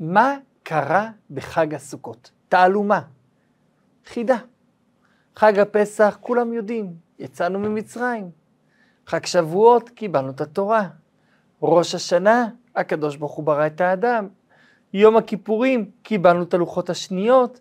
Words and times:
מה 0.00 0.36
קרה 0.62 1.10
בחג 1.30 1.74
הסוכות? 1.74 2.30
תעלומה, 2.48 3.00
חידה. 4.06 4.36
חג 5.36 5.58
הפסח, 5.58 6.18
כולם 6.20 6.52
יודעים, 6.52 6.94
יצאנו 7.18 7.58
ממצרים. 7.58 8.30
חג 9.06 9.26
שבועות, 9.26 9.88
קיבלנו 9.88 10.30
את 10.30 10.40
התורה. 10.40 10.88
ראש 11.62 11.94
השנה, 11.94 12.48
הקדוש 12.76 13.16
ברוך 13.16 13.32
הוא 13.32 13.44
ברא 13.44 13.66
את 13.66 13.80
האדם. 13.80 14.28
יום 14.92 15.16
הכיפורים, 15.16 15.90
קיבלנו 16.02 16.42
את 16.42 16.54
הלוחות 16.54 16.90
השניות. 16.90 17.60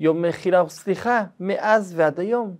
יום 0.00 0.22
מחילה 0.22 0.64
וסליחה, 0.64 1.24
מאז 1.40 1.94
ועד 1.96 2.20
היום. 2.20 2.54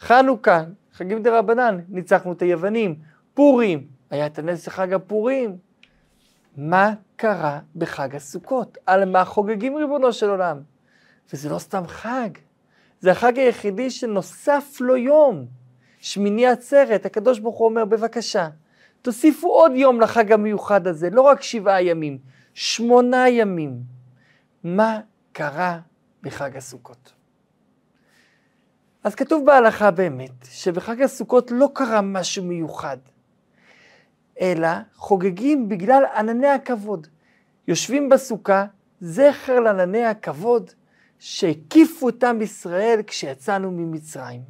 חנוכה, 0.00 0.64
חגים 0.92 1.22
דה 1.22 1.38
רבנן, 1.38 1.80
ניצחנו 1.88 2.32
את 2.32 2.42
היוונים. 2.42 2.94
פורים, 3.34 3.86
היה 4.10 4.26
את 4.26 4.38
הנס 4.38 4.66
לחג 4.66 4.92
הפורים. 4.92 5.56
מה 6.56 6.94
קרה 7.16 7.60
בחג 7.76 8.16
הסוכות? 8.16 8.78
על 8.86 9.04
מה 9.04 9.24
חוגגים 9.24 9.76
ריבונו 9.76 10.12
של 10.12 10.30
עולם? 10.30 10.60
וזה 11.32 11.48
לא 11.48 11.58
סתם 11.58 11.86
חג, 11.86 12.30
זה 13.00 13.12
החג 13.12 13.38
היחידי 13.38 13.90
שנוסף 13.90 14.76
לו 14.80 14.96
יום. 14.96 15.46
שמיני 15.98 16.46
עצרת, 16.46 17.06
הקדוש 17.06 17.38
ברוך 17.38 17.58
הוא 17.58 17.68
אומר, 17.68 17.84
בבקשה, 17.84 18.48
תוסיפו 19.02 19.48
עוד 19.48 19.72
יום 19.74 20.00
לחג 20.00 20.32
המיוחד 20.32 20.86
הזה, 20.86 21.10
לא 21.10 21.20
רק 21.20 21.42
שבעה 21.42 21.82
ימים, 21.82 22.18
שמונה 22.54 23.28
ימים. 23.28 23.80
מה 24.64 25.00
קרה 25.32 25.80
בחג 26.22 26.56
הסוכות? 26.56 27.12
אז 29.04 29.14
כתוב 29.14 29.46
בהלכה 29.46 29.90
באמת, 29.90 30.30
שבחג 30.44 31.02
הסוכות 31.02 31.50
לא 31.50 31.68
קרה 31.74 32.00
משהו 32.00 32.44
מיוחד, 32.44 32.96
אלא 34.40 34.68
חוגגים 34.94 35.68
בגלל 35.68 36.02
ענני 36.16 36.48
הכבוד. 36.48 37.06
יושבים 37.68 38.08
בסוכה, 38.08 38.66
זכר 39.00 39.60
לענני 39.60 40.04
הכבוד 40.04 40.70
שהקיפו 41.18 42.08
את 42.08 42.24
עם 42.24 42.42
ישראל 42.42 43.00
כשיצאנו 43.06 43.70
ממצרים. 43.70 44.40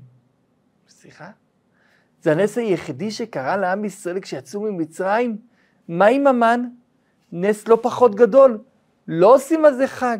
סליחה? 0.88 1.30
זה 2.22 2.32
הנס 2.32 2.58
היחידי 2.58 3.10
שקרה 3.10 3.56
לעם 3.56 3.84
ישראל 3.84 4.20
כשיצאו 4.20 4.60
ממצרים? 4.60 5.36
מה 5.88 6.06
עם 6.06 6.26
המן? 6.26 6.68
נס 7.32 7.68
לא 7.68 7.78
פחות 7.82 8.14
גדול. 8.14 8.58
לא 9.08 9.34
עושים 9.34 9.64
על 9.64 9.74
זה 9.74 9.86
חג. 9.86 10.18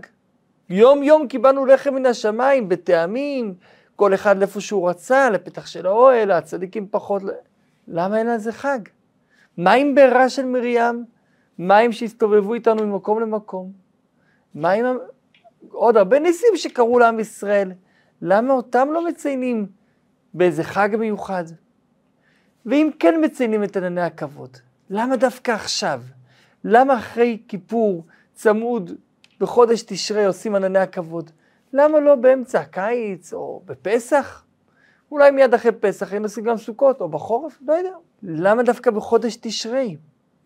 יום 0.69 1.03
יום 1.03 1.29
קיבלנו 1.29 1.67
לחם 1.67 1.95
מן 1.95 2.07
השמיים, 2.07 2.69
בטעמים, 2.69 3.55
כל 3.97 4.15
אחד 4.15 4.39
לאיפה 4.39 4.61
שהוא 4.61 4.91
רצה, 4.91 5.31
לפתח 5.31 5.67
של 5.67 5.87
האוהל, 5.87 6.31
הצדיקים 6.31 6.89
פחות... 6.91 7.23
למה 7.89 8.19
אין 8.19 8.29
על 8.29 8.39
זה 8.39 8.53
חג? 8.53 8.79
מה 9.57 9.73
עם 9.73 9.95
בירה 9.95 10.29
של 10.29 10.45
מרים? 10.45 11.05
מה 11.59 11.79
עם 11.79 11.93
שהסתובבו 11.93 12.55
איתנו 12.55 12.87
ממקום 12.87 13.21
למקום? 13.21 13.73
מה 14.55 14.71
עם 14.71 14.85
עוד 15.69 15.97
הרבה 15.97 16.19
ניסים 16.19 16.57
שקרו 16.57 16.99
לעם 16.99 17.21
ישראל? 17.21 17.73
למה 18.23 18.55
אותם 18.55 18.89
לא 18.93 19.09
מציינים 19.09 19.67
באיזה 20.35 20.65
חג 20.65 20.89
מיוחד? 20.99 21.45
ואם 22.67 22.91
כן 22.99 23.15
מציינים 23.25 23.65
את 23.65 23.77
ענני 23.77 24.01
הכבוד, 24.01 24.57
למה 24.91 25.17
דווקא 25.17 25.51
עכשיו? 25.53 26.03
למה 26.65 26.99
אחרי 26.99 27.39
כיפור 27.49 28.05
צמוד 28.35 28.93
בחודש 29.41 29.83
תשרי 29.83 30.25
עושים 30.25 30.55
ענני 30.55 30.79
הכבוד? 30.79 31.31
למה 31.73 32.01
לא 32.01 32.15
באמצע 32.15 32.61
הקיץ 32.61 33.33
או 33.33 33.63
בפסח? 33.65 34.46
אולי 35.11 35.31
מיד 35.31 35.55
אחרי 35.55 35.73
פסח 35.73 36.13
היינו 36.13 36.25
עושים 36.25 36.45
גם 36.45 36.57
סוכות, 36.57 37.01
או 37.01 37.09
בחורף, 37.09 37.59
לא 37.67 37.73
יודע. 37.73 37.97
למה 38.23 38.63
דווקא 38.63 38.91
בחודש 38.91 39.37
תשרי? 39.41 39.97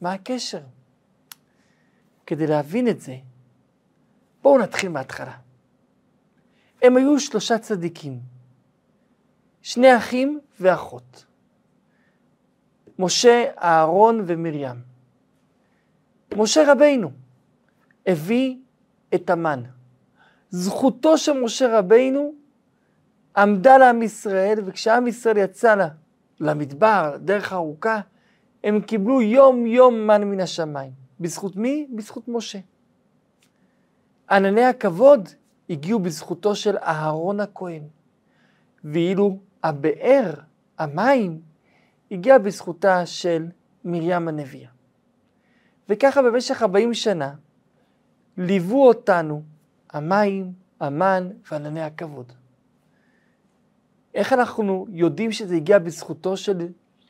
מה 0.01 0.13
הקשר? 0.13 0.61
כדי 2.27 2.47
להבין 2.47 2.89
את 2.89 3.01
זה, 3.01 3.17
בואו 4.43 4.59
נתחיל 4.59 4.89
מההתחלה. 4.89 5.37
הם 6.83 6.97
היו 6.97 7.21
שלושה 7.21 7.59
צדיקים, 7.59 8.21
שני 9.63 9.97
אחים 9.97 10.41
ואחות. 10.61 11.25
משה, 12.99 13.51
אהרון 13.63 14.25
ומרים. 14.27 14.77
משה 16.37 16.73
רבינו 16.73 17.11
הביא 18.07 18.57
את 19.15 19.31
המן. 19.31 19.63
זכותו 20.51 21.19
של 21.19 21.33
משה 21.33 21.79
רבינו 21.79 22.35
עמדה 23.37 23.79
לעם 23.79 24.03
ישראל, 24.03 24.59
וכשעם 24.65 25.07
ישראל 25.07 25.37
יצא 25.37 25.75
לה, 25.75 25.89
למדבר, 26.41 27.17
דרך 27.21 27.53
ארוכה, 27.53 28.01
הם 28.65 28.81
קיבלו 28.81 29.23
יום 29.23 29.67
יום 29.67 30.07
מן 30.07 30.25
מן 30.25 30.41
השמיים. 30.41 30.93
בזכות 31.21 31.57
מי? 31.57 31.87
בזכות 31.95 32.29
משה. 32.29 32.59
ענני 34.31 34.65
הכבוד 34.65 35.29
הגיעו 35.71 35.99
בזכותו 35.99 36.55
של 36.55 36.77
אהרון 36.79 37.41
הכהן, 37.41 37.83
ואילו 38.85 39.39
הבאר, 39.63 40.35
המים, 40.79 41.41
הגיע 42.11 42.39
בזכותה 42.39 43.07
של 43.07 43.47
מרים 43.85 44.29
הנביאה. 44.29 44.71
וככה 45.89 46.23
במשך 46.23 46.63
40 46.63 46.95
שנה 46.95 47.35
ליוו 48.37 48.87
אותנו 48.87 49.43
המים, 49.91 50.53
המן 50.81 51.29
וענני 51.51 51.83
הכבוד. 51.83 52.33
איך 54.15 54.33
אנחנו 54.33 54.87
יודעים 54.91 55.33
שזה 55.33 55.57
הגיע 55.57 55.79
בזכותו 55.79 56.37
של 56.37 56.69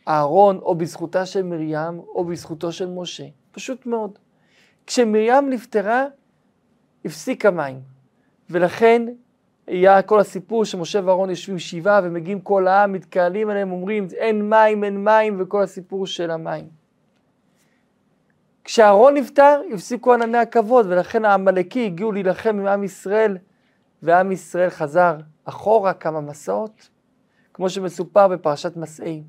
אהרון, 0.09 0.59
או 0.59 0.75
בזכותה 0.75 1.27
של 1.27 1.43
מרים, 1.43 1.99
או 1.99 2.25
בזכותו 2.25 2.73
של 2.73 2.89
משה? 2.89 3.25
פשוט 3.53 3.87
מאוד. 3.87 4.19
כשמרים 4.87 5.51
נפטרה, 5.51 6.07
הפסיק 7.05 7.47
המים. 7.47 7.81
ולכן 8.51 9.07
היה 9.67 10.03
כל 10.03 10.21
הסיפור 10.21 10.65
שמשה 10.65 11.01
ואהרון 11.05 11.31
יושבים 11.31 11.59
שבעה 11.59 12.01
ומגיעים 12.05 12.41
כל 12.41 12.69
העם, 12.69 12.93
מתקהלים 12.93 13.51
עליהם, 13.51 13.73
אומרים 13.73 14.07
אין 14.17 14.51
מים, 14.51 14.85
אין 14.85 15.05
מים, 15.05 15.37
וכל 15.39 15.63
הסיפור 15.63 16.07
של 16.07 16.31
המים. 16.31 16.65
כשאהרון 18.65 19.15
נפטר, 19.15 19.61
הפסיקו 19.75 20.15
ענני 20.15 20.39
הכבוד, 20.39 20.87
ולכן 20.89 21.25
העמלקי 21.25 21.87
הגיעו 21.87 22.13
להילחם 22.13 22.59
עם 22.59 22.67
עם 22.67 22.85
ישראל, 22.85 23.39
ועם 24.03 24.33
ישראל 24.33 24.71
חזר 24.71 25.17
אחורה 25.45 25.95
כמה 25.95 26.21
מסעות, 26.21 26.89
כמו 27.55 27.71
שמסופר 27.71 28.29
בפרשת 28.29 28.77
מסעי. 28.77 29.23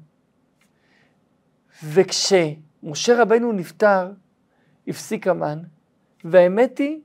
וכשמשה 1.83 3.21
רבנו 3.21 3.51
נפטר, 3.51 4.11
הפסיק 4.87 5.27
המן, 5.27 5.59
והאמת 6.23 6.77
היא 6.77 6.99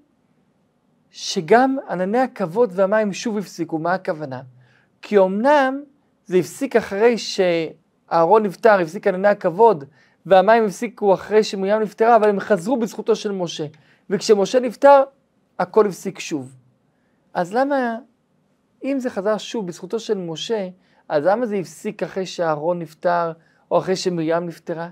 שגם 1.11 1.77
ענני 1.91 2.19
הכבוד 2.19 2.71
והמים 2.75 3.13
שוב 3.13 3.39
הפסיקו. 3.39 3.79
מה 3.79 3.95
הכוונה? 3.95 4.43
כי 5.03 5.19
אמנם 5.19 5.83
זה 6.27 6.37
הפסיק 6.37 6.77
אחרי 6.77 7.15
שאהרון 7.19 8.43
נפטר, 8.43 8.81
הפסיק 8.81 9.07
ענני 9.07 9.29
הכבוד, 9.29 9.85
והמים 10.27 10.65
הפסיקו 10.65 11.15
אחרי 11.15 11.45
שמרים 11.45 11.83
נפטרה, 11.83 12.17
אבל 12.17 12.29
הם 12.29 12.41
חזרו 12.41 12.77
בזכותו 12.77 13.17
של 13.17 13.33
משה. 13.33 13.67
וכשמשה 14.11 14.61
נפטר, 14.61 15.03
הכל 15.59 15.87
הפסיק 15.87 16.19
שוב. 16.19 16.57
אז 17.37 17.55
למה, 17.55 17.99
אם 18.85 18.99
זה 18.99 19.11
חזר 19.11 19.39
שוב 19.39 19.67
בזכותו 19.67 20.01
של 20.01 20.19
משה, 20.19 20.69
אז 21.09 21.25
למה 21.25 21.47
זה 21.47 21.57
הפסיק 21.57 22.03
אחרי 22.03 22.27
שאהרון 22.27 22.79
נפטר, 22.79 23.33
או 23.71 23.79
אחרי 23.79 23.97
שמרים 23.97 24.47
נפטרה? 24.47 24.89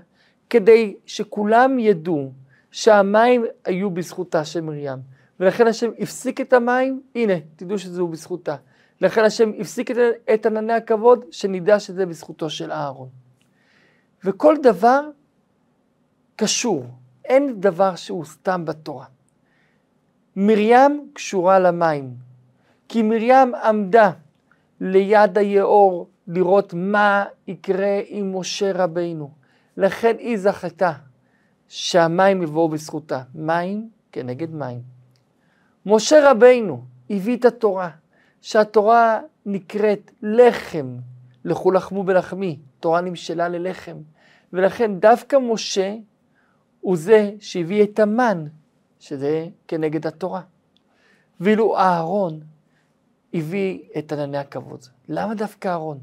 כדי 0.49 0.95
שכולם 1.05 1.79
ידעו 1.79 2.31
שהמים 2.71 3.45
היו 3.65 3.89
בזכותה 3.89 4.45
של 4.45 4.61
מרים. 4.61 4.97
ולכן 5.39 5.67
השם 5.67 5.89
הפסיק 5.99 6.41
את 6.41 6.53
המים, 6.53 7.01
הנה, 7.15 7.33
תדעו 7.55 7.79
שזהו 7.79 8.07
בזכותה. 8.07 8.55
לכן 9.01 9.23
השם 9.23 9.51
הפסיק 9.59 9.91
את, 9.91 9.97
את 10.33 10.45
ענני 10.45 10.73
הכבוד, 10.73 11.25
שנדע 11.31 11.79
שזה 11.79 12.05
בזכותו 12.05 12.49
של 12.49 12.71
אהרון. 12.71 13.09
וכל 14.23 14.55
דבר 14.63 15.09
קשור, 16.35 16.85
אין 17.25 17.61
דבר 17.61 17.95
שהוא 17.95 18.25
סתם 18.25 18.65
בתורה. 18.65 19.05
מרים 20.35 21.09
קשורה 21.13 21.59
למים, 21.59 22.24
כי 22.87 23.01
מרים 23.01 23.55
עמדה 23.55 24.11
ליד 24.81 25.37
היאור 25.37 26.09
לראות 26.27 26.73
מה 26.73 27.25
יקרה 27.47 27.99
עם 28.07 28.39
משה 28.39 28.71
רבינו. 28.73 29.31
לכן 29.77 30.15
היא 30.19 30.37
זכתה 30.37 30.91
שהמים 31.67 32.43
יבואו 32.43 32.69
בזכותה. 32.69 33.21
מים 33.35 33.89
כנגד 34.11 34.53
מים. 34.53 34.81
משה 35.85 36.31
רבינו 36.31 36.83
הביא 37.09 37.37
את 37.37 37.45
התורה, 37.45 37.89
שהתורה 38.41 39.19
נקראת 39.45 40.11
לחם, 40.21 40.97
לכו 41.45 41.71
לחמו 41.71 42.03
בלחמי, 42.03 42.59
תורה 42.79 43.01
נמשלה 43.01 43.47
ללחם. 43.47 43.97
ולכן 44.53 44.99
דווקא 44.99 45.37
משה 45.41 45.95
הוא 46.81 46.97
זה 46.97 47.31
שהביא 47.39 47.83
את 47.83 47.99
המן, 47.99 48.45
שזה 48.99 49.47
כנגד 49.67 50.07
התורה. 50.07 50.41
ואילו 51.39 51.77
אהרון 51.77 52.39
הביא 53.35 53.79
את 53.97 54.11
ענני 54.11 54.37
הכבוד. 54.37 54.85
למה 55.09 55.35
דווקא 55.35 55.67
אהרון? 55.67 55.99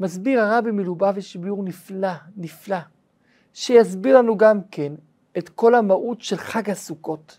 מסביר 0.00 0.40
הרבי 0.40 0.70
מלובביץ' 0.70 1.36
ביור 1.36 1.64
נפלא, 1.64 2.12
נפלא, 2.36 2.78
שיסביר 3.54 4.18
לנו 4.18 4.36
גם 4.36 4.60
כן 4.70 4.92
את 5.38 5.48
כל 5.48 5.74
המהות 5.74 6.20
של 6.20 6.36
חג 6.36 6.70
הסוכות. 6.70 7.38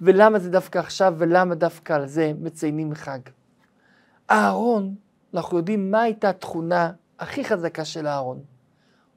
ולמה 0.00 0.38
זה 0.38 0.50
דווקא 0.50 0.78
עכשיו, 0.78 1.14
ולמה 1.18 1.54
דווקא 1.54 1.92
על 1.92 2.06
זה 2.06 2.32
מציינים 2.40 2.94
חג. 2.94 3.18
אהרון, 4.30 4.94
אנחנו 5.34 5.56
יודעים 5.56 5.90
מה 5.90 6.02
הייתה 6.02 6.28
התכונה 6.28 6.92
הכי 7.18 7.44
חזקה 7.44 7.84
של 7.84 8.06
אהרון. 8.06 8.40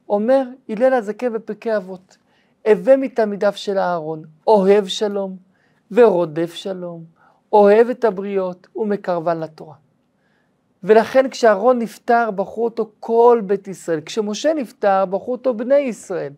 אומר 0.09 0.43
הלל 0.69 0.93
הזקן 0.93 1.33
בפרקי 1.33 1.77
אבות, 1.77 2.17
הווה 2.67 2.97
מתלמידיו 2.97 3.53
של 3.55 3.77
אהרון, 3.77 4.23
אוהב 4.47 4.87
שלום 4.87 5.37
ורודף 5.91 6.53
שלום, 6.53 7.18
אוהב 7.53 7.89
את 7.89 8.03
הבריות 8.03 8.67
ומקרבן 8.75 9.39
לתורה. 9.39 9.75
ולכן 10.83 11.29
כשאהרון 11.29 11.79
נפטר, 11.79 12.31
בחרו 12.31 12.65
אותו 12.65 12.91
כל 12.99 13.41
בית 13.45 13.67
ישראל. 13.67 14.01
כשמשה 14.01 14.53
נפטר, 14.53 15.05
בחרו 15.05 15.31
אותו 15.31 15.53
בני 15.53 15.75
ישראל. 15.75 16.33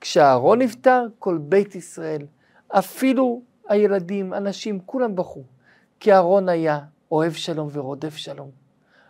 כשאהרון 0.00 0.62
נפטר, 0.62 1.06
כל 1.18 1.38
בית 1.38 1.74
ישראל. 1.74 2.26
אפילו 2.68 3.42
הילדים, 3.68 4.32
הנשים, 4.32 4.80
כולם 4.86 5.16
בחרו. 5.16 5.42
כי 6.00 6.12
אהרון 6.12 6.48
היה 6.48 6.80
אוהב 7.12 7.32
שלום 7.32 7.68
ורודף 7.72 8.16
שלום. 8.16 8.50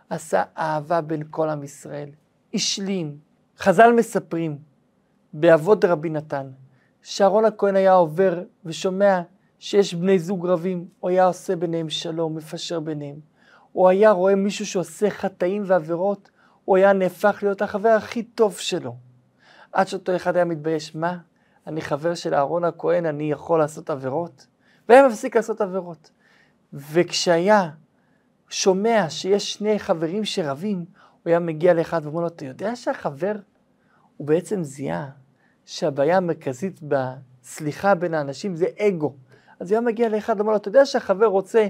עשה 0.09 0.43
אהבה 0.57 1.01
בין 1.01 1.23
כל 1.29 1.49
עם 1.49 1.63
ישראל. 1.63 2.09
השלים. 2.53 3.17
חז"ל 3.57 3.91
מספרים, 3.91 4.57
באבות 5.33 5.85
רבי 5.85 6.09
נתן, 6.09 6.47
שאהרון 7.01 7.45
הכהן 7.45 7.75
היה 7.75 7.93
עובר 7.93 8.43
ושומע 8.65 9.21
שיש 9.59 9.93
בני 9.93 10.19
זוג 10.19 10.47
רבים, 10.47 10.87
הוא 10.99 11.09
היה 11.09 11.25
עושה 11.25 11.55
ביניהם 11.55 11.89
שלום, 11.89 12.35
מפשר 12.35 12.79
ביניהם. 12.79 13.19
הוא 13.71 13.89
היה 13.89 14.11
רואה 14.11 14.35
מישהו 14.35 14.65
שעושה 14.65 15.09
חטאים 15.09 15.63
ועבירות, 15.65 16.29
הוא 16.65 16.77
היה 16.77 16.93
נהפך 16.93 17.39
להיות 17.41 17.61
החבר 17.61 17.89
הכי 17.89 18.23
טוב 18.23 18.57
שלו. 18.57 18.95
עד 19.71 19.87
שאותו 19.87 20.15
אחד 20.15 20.35
היה 20.35 20.45
מתבייש, 20.45 20.95
מה? 20.95 21.17
אני 21.67 21.81
חבר 21.81 22.15
של 22.15 22.33
אהרון 22.33 22.63
הכהן, 22.63 23.05
אני 23.05 23.31
יכול 23.31 23.59
לעשות 23.59 23.89
עבירות? 23.89 24.47
והיה 24.89 25.07
מפסיק 25.07 25.35
לעשות 25.35 25.61
עבירות. 25.61 26.11
וכשהיה 26.73 27.69
שומע 28.49 29.09
שיש 29.09 29.53
שני 29.53 29.79
חברים 29.79 30.25
שרבים, 30.25 30.77
הוא 30.77 30.85
היה 31.25 31.39
מגיע 31.39 31.73
לאחד 31.73 32.01
ואומר 32.03 32.21
לו, 32.21 32.27
אתה 32.27 32.45
יודע 32.45 32.75
שהחבר, 32.75 33.35
הוא 34.17 34.27
בעצם 34.27 34.63
זיהה 34.63 35.09
שהבעיה 35.65 36.17
המרכזית 36.17 36.79
בסליחה 36.81 37.95
בין 37.95 38.13
האנשים 38.13 38.55
זה 38.55 38.65
אגו. 38.79 39.15
אז 39.59 39.71
היה 39.71 39.81
מגיע 39.81 40.09
לאחד 40.09 40.35
ואומר 40.37 40.51
לו, 40.51 40.57
אתה 40.57 40.67
יודע 40.67 40.85
שהחבר 40.85 41.25
רוצה 41.25 41.67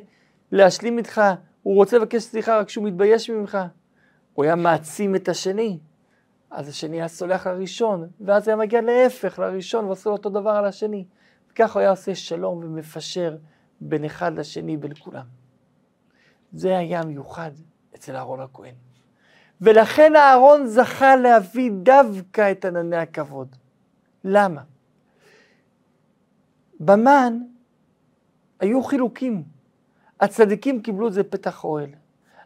להשלים 0.51 0.97
איתך, 0.97 1.21
הוא 1.63 1.75
רוצה 1.75 1.97
לבקש 1.97 2.23
סליחה 2.23 2.59
רק 2.59 2.67
כשהוא 2.67 2.85
מתבייש 2.85 3.29
ממך. 3.29 3.57
הוא 4.33 4.45
היה 4.45 4.55
מעצים 4.55 5.15
את 5.15 5.29
השני. 5.29 5.79
אז 6.51 6.69
השני 6.69 6.97
היה 6.97 7.07
סולח 7.07 7.47
לראשון, 7.47 8.07
ואז 8.21 8.47
היה 8.47 8.57
מגיע 8.57 8.81
להפך, 8.81 9.39
לראשון, 9.39 9.85
ועושה 9.85 10.09
אותו 10.09 10.29
דבר 10.29 10.49
על 10.49 10.65
השני. 10.65 11.05
וכך 11.51 11.73
הוא 11.73 11.79
היה 11.79 11.89
עושה 11.89 12.15
שלום 12.15 12.63
ומפשר 12.63 13.37
בין 13.81 14.05
אחד 14.05 14.39
לשני, 14.39 14.77
בין 14.77 14.93
כולם. 14.99 15.25
זה 16.53 16.77
היה 16.77 17.03
מיוחד 17.03 17.51
אצל 17.95 18.15
אהרון 18.15 18.39
הכהן. 18.39 18.73
ולכן 19.61 20.15
אהרון 20.15 20.67
זכה 20.67 21.15
להביא 21.15 21.71
דווקא 21.83 22.51
את 22.51 22.65
ענני 22.65 22.97
הכבוד. 22.97 23.55
למה? 24.23 24.61
במן 26.79 27.39
היו 28.59 28.83
חילוקים. 28.83 29.43
הצדיקים 30.19 30.81
קיבלו 30.81 31.07
את 31.07 31.13
זה 31.13 31.23
פתח 31.23 31.63
אוהל. 31.63 31.89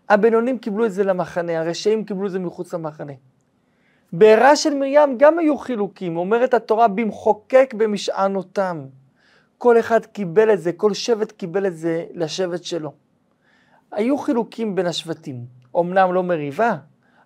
הבינונים 0.09 0.57
קיבלו 0.59 0.85
את 0.85 0.91
זה 0.91 1.03
למחנה, 1.03 1.59
הרשעים 1.59 2.05
קיבלו 2.05 2.25
את 2.25 2.31
זה 2.31 2.39
מחוץ 2.39 2.73
למחנה. 2.73 3.13
בעירה 4.13 4.55
של 4.55 4.73
מרים 4.73 5.17
גם 5.17 5.39
היו 5.39 5.57
חילוקים, 5.57 6.17
אומרת 6.17 6.53
התורה 6.53 6.87
במחוקק 6.87 7.73
במשענותם. 7.77 8.85
כל 9.57 9.79
אחד 9.79 10.05
קיבל 10.05 10.53
את 10.53 10.61
זה, 10.61 10.73
כל 10.73 10.93
שבט 10.93 11.31
קיבל 11.31 11.67
את 11.67 11.77
זה 11.77 12.05
לשבט 12.13 12.63
שלו. 12.63 12.93
היו 13.91 14.17
חילוקים 14.17 14.75
בין 14.75 14.85
השבטים, 14.85 15.45
אמנם 15.79 16.13
לא 16.13 16.23
מריבה, 16.23 16.77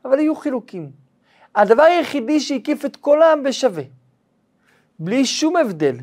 אבל 0.05 0.19
היו 0.19 0.35
חילוקים. 0.35 0.91
הדבר 1.55 1.83
היחידי 1.83 2.39
שהקיף 2.39 2.85
את 2.85 2.95
כל 2.95 3.21
העם 3.21 3.43
בשווה, 3.43 3.83
בלי 4.99 5.25
שום 5.25 5.55
הבדל, 5.55 5.95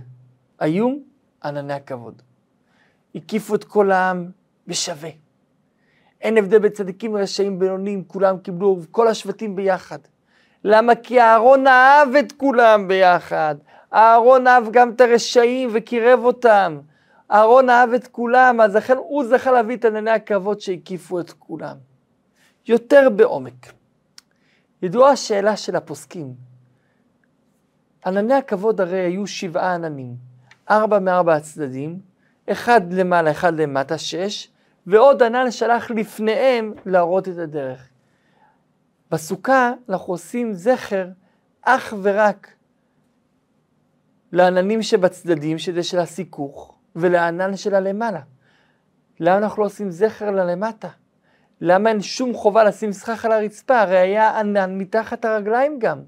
היו 0.59 0.97
ענני 1.45 1.73
הכבוד. 1.73 2.23
הקיפו 3.15 3.55
את 3.55 3.65
כל 3.65 3.91
העם 3.91 4.31
בשווה. 4.67 5.11
אין 6.21 6.39
הבדל 6.39 6.59
בין 6.59 6.73
צדיקים 6.73 7.17
רשעים 7.17 7.59
בינונים, 7.59 8.05
כולם 8.07 8.39
קיבלו, 8.39 8.79
כל 8.91 9.09
השבטים 9.09 9.57
ביחד. 9.57 9.99
למה? 10.65 10.95
כי 10.95 11.21
אהרון 11.21 11.67
אהב 11.67 12.15
את 12.17 12.33
כולם 12.33 12.89
ביחד. 12.89 13.55
אהרון 13.95 14.47
אהב 14.47 14.65
גם 14.71 14.91
את 14.91 15.01
הרשעים 15.01 15.71
וקירב 15.73 16.25
אותם. 16.25 16.81
אהרון 17.31 17.71
אהב 17.71 17.93
את 17.93 18.07
כולם, 18.07 18.61
אז 18.61 18.77
לכן 18.77 18.97
הוא 18.97 19.25
זכה 19.25 19.53
להביא 19.53 19.77
את 19.77 19.85
ענני 19.85 20.11
הכבוד 20.11 20.61
שהקיפו 20.61 21.21
את 21.21 21.31
כולם. 21.31 21.77
יותר 22.69 23.09
בעומק. 23.17 23.73
ידועה 24.83 25.11
השאלה 25.11 25.57
של 25.57 25.77
הפוסקים. 25.77 26.35
ענני 28.07 28.35
הכבוד 28.35 28.81
הרי 28.81 29.01
היו 29.01 29.27
שבעה 29.27 29.75
עננים, 29.75 30.17
ארבע 30.71 30.99
מארבע 30.99 31.35
הצדדים, 31.35 32.01
אחד 32.53 32.93
למעלה, 32.93 33.31
אחד 33.31 33.61
למטה, 33.61 33.99
שש, 33.99 34.49
ועוד 34.87 35.23
ענן 35.23 35.51
שלח 35.51 35.91
לפניהם 35.91 36.73
להראות 36.87 37.29
את 37.29 37.39
הדרך. 37.39 37.89
בסוכה 39.11 39.73
אנחנו 39.89 40.13
עושים 40.13 40.53
זכר 40.55 41.09
אך 41.63 41.95
ורק 42.03 42.51
לעננים 44.33 44.83
שבצדדים, 44.83 45.59
שזה 45.59 45.83
של 45.83 45.99
הסיכוך, 45.99 46.79
ולענן 46.97 47.57
של 47.57 47.75
הלמעלה. 47.75 48.21
למה 49.21 49.39
אנחנו 49.39 49.63
לא 49.63 49.67
עושים 49.67 49.91
זכר 49.91 50.31
ללמטה? 50.31 50.89
למה 51.61 51.91
אין 51.91 52.03
שום 52.03 52.35
חובה 52.35 52.65
לשים 52.65 52.93
סכך 52.93 53.25
על 53.25 53.33
הרצפה? 53.33 53.81
הרי 53.81 53.97
היה 53.97 54.39
ענן 54.39 54.79
מתחת 54.79 55.25
הרגליים 55.25 55.79
גם. 55.79 56.03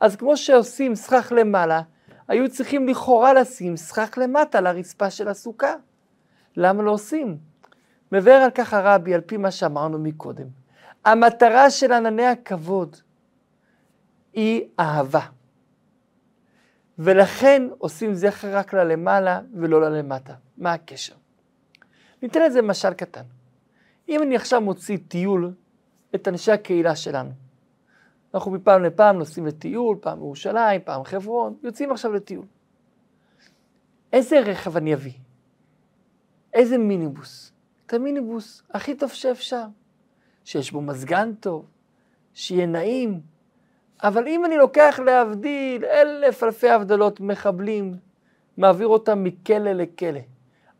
אז 0.00 0.16
כמו 0.16 0.36
שעושים 0.36 0.94
סכך 0.94 1.32
למעלה, 1.36 1.82
היו 2.28 2.50
צריכים 2.50 2.88
לכאורה 2.88 3.32
לשים 3.32 3.76
סכך 3.76 4.18
למטה 4.22 4.60
לרצפה 4.60 5.10
של 5.10 5.28
הסוכה. 5.28 5.74
למה 6.56 6.82
לא 6.82 6.90
עושים? 6.90 7.38
מבאר 8.12 8.34
על 8.34 8.50
כך 8.50 8.74
הרבי, 8.74 9.14
על 9.14 9.20
פי 9.20 9.36
מה 9.36 9.50
שאמרנו 9.50 9.98
מקודם. 9.98 10.46
המטרה 11.04 11.70
של 11.70 11.92
ענני 11.92 12.26
הכבוד 12.26 12.96
היא 14.32 14.64
אהבה. 14.80 15.26
ולכן 16.98 17.62
עושים 17.78 18.14
זכר 18.14 18.56
רק 18.56 18.74
ללמעלה 18.74 19.40
ולא 19.54 19.80
ללמטה. 19.80 20.34
מה 20.56 20.72
הקשר? 20.72 21.14
ניתן 22.22 22.42
לזה 22.42 22.62
משל 22.62 22.94
קטן. 22.94 23.22
אם 24.08 24.22
אני 24.22 24.36
עכשיו 24.36 24.60
מוציא 24.60 24.98
טיול 25.08 25.52
את 26.14 26.28
אנשי 26.28 26.52
הקהילה 26.52 26.96
שלנו, 26.96 27.30
אנחנו 28.34 28.50
מפעם 28.50 28.82
לפעם 28.82 29.18
נוסעים 29.18 29.46
לטיול, 29.46 29.96
פעם 30.00 30.18
בירושלים, 30.18 30.80
פעם 30.84 31.04
חברון, 31.04 31.56
יוצאים 31.62 31.92
עכשיו 31.92 32.12
לטיול. 32.12 32.44
איזה 34.12 34.40
רכב 34.40 34.76
אני 34.76 34.94
אביא? 34.94 35.12
איזה 36.54 36.78
מיניבוס? 36.78 37.52
את 37.86 37.94
המיניבוס 37.94 38.62
הכי 38.70 38.94
טוב 38.94 39.10
שאפשר, 39.10 39.64
שיש 40.44 40.72
בו 40.72 40.80
מזגן 40.80 41.34
טוב, 41.34 41.66
שיהיה 42.34 42.66
נעים, 42.66 43.20
אבל 44.02 44.28
אם 44.28 44.44
אני 44.44 44.56
לוקח 44.56 45.00
להבדיל 45.04 45.84
אלף 45.84 46.42
אלפי 46.42 46.70
הבדלות 46.70 47.20
מחבלים, 47.20 47.96
מעביר 48.56 48.86
אותם 48.86 49.24
מכלא 49.24 49.72
לכלא, 49.72 50.20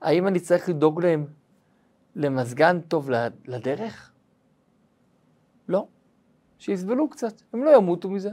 האם 0.01 0.27
אני 0.27 0.41
צריך 0.41 0.69
לדאוג 0.69 1.05
להם 1.05 1.27
למזגן 2.17 2.81
טוב 2.81 3.11
לדרך? 3.47 4.13
לא. 5.69 5.87
שיסבלו 6.59 7.11
קצת, 7.11 7.43
הם 7.53 7.65
לא 7.65 7.77
ימותו 7.77 8.11
מזה. 8.11 8.31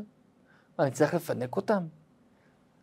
מה, 0.79 0.83
אני 0.83 0.91
צריך 0.91 1.13
לפנק 1.13 1.55
אותם? 1.55 1.83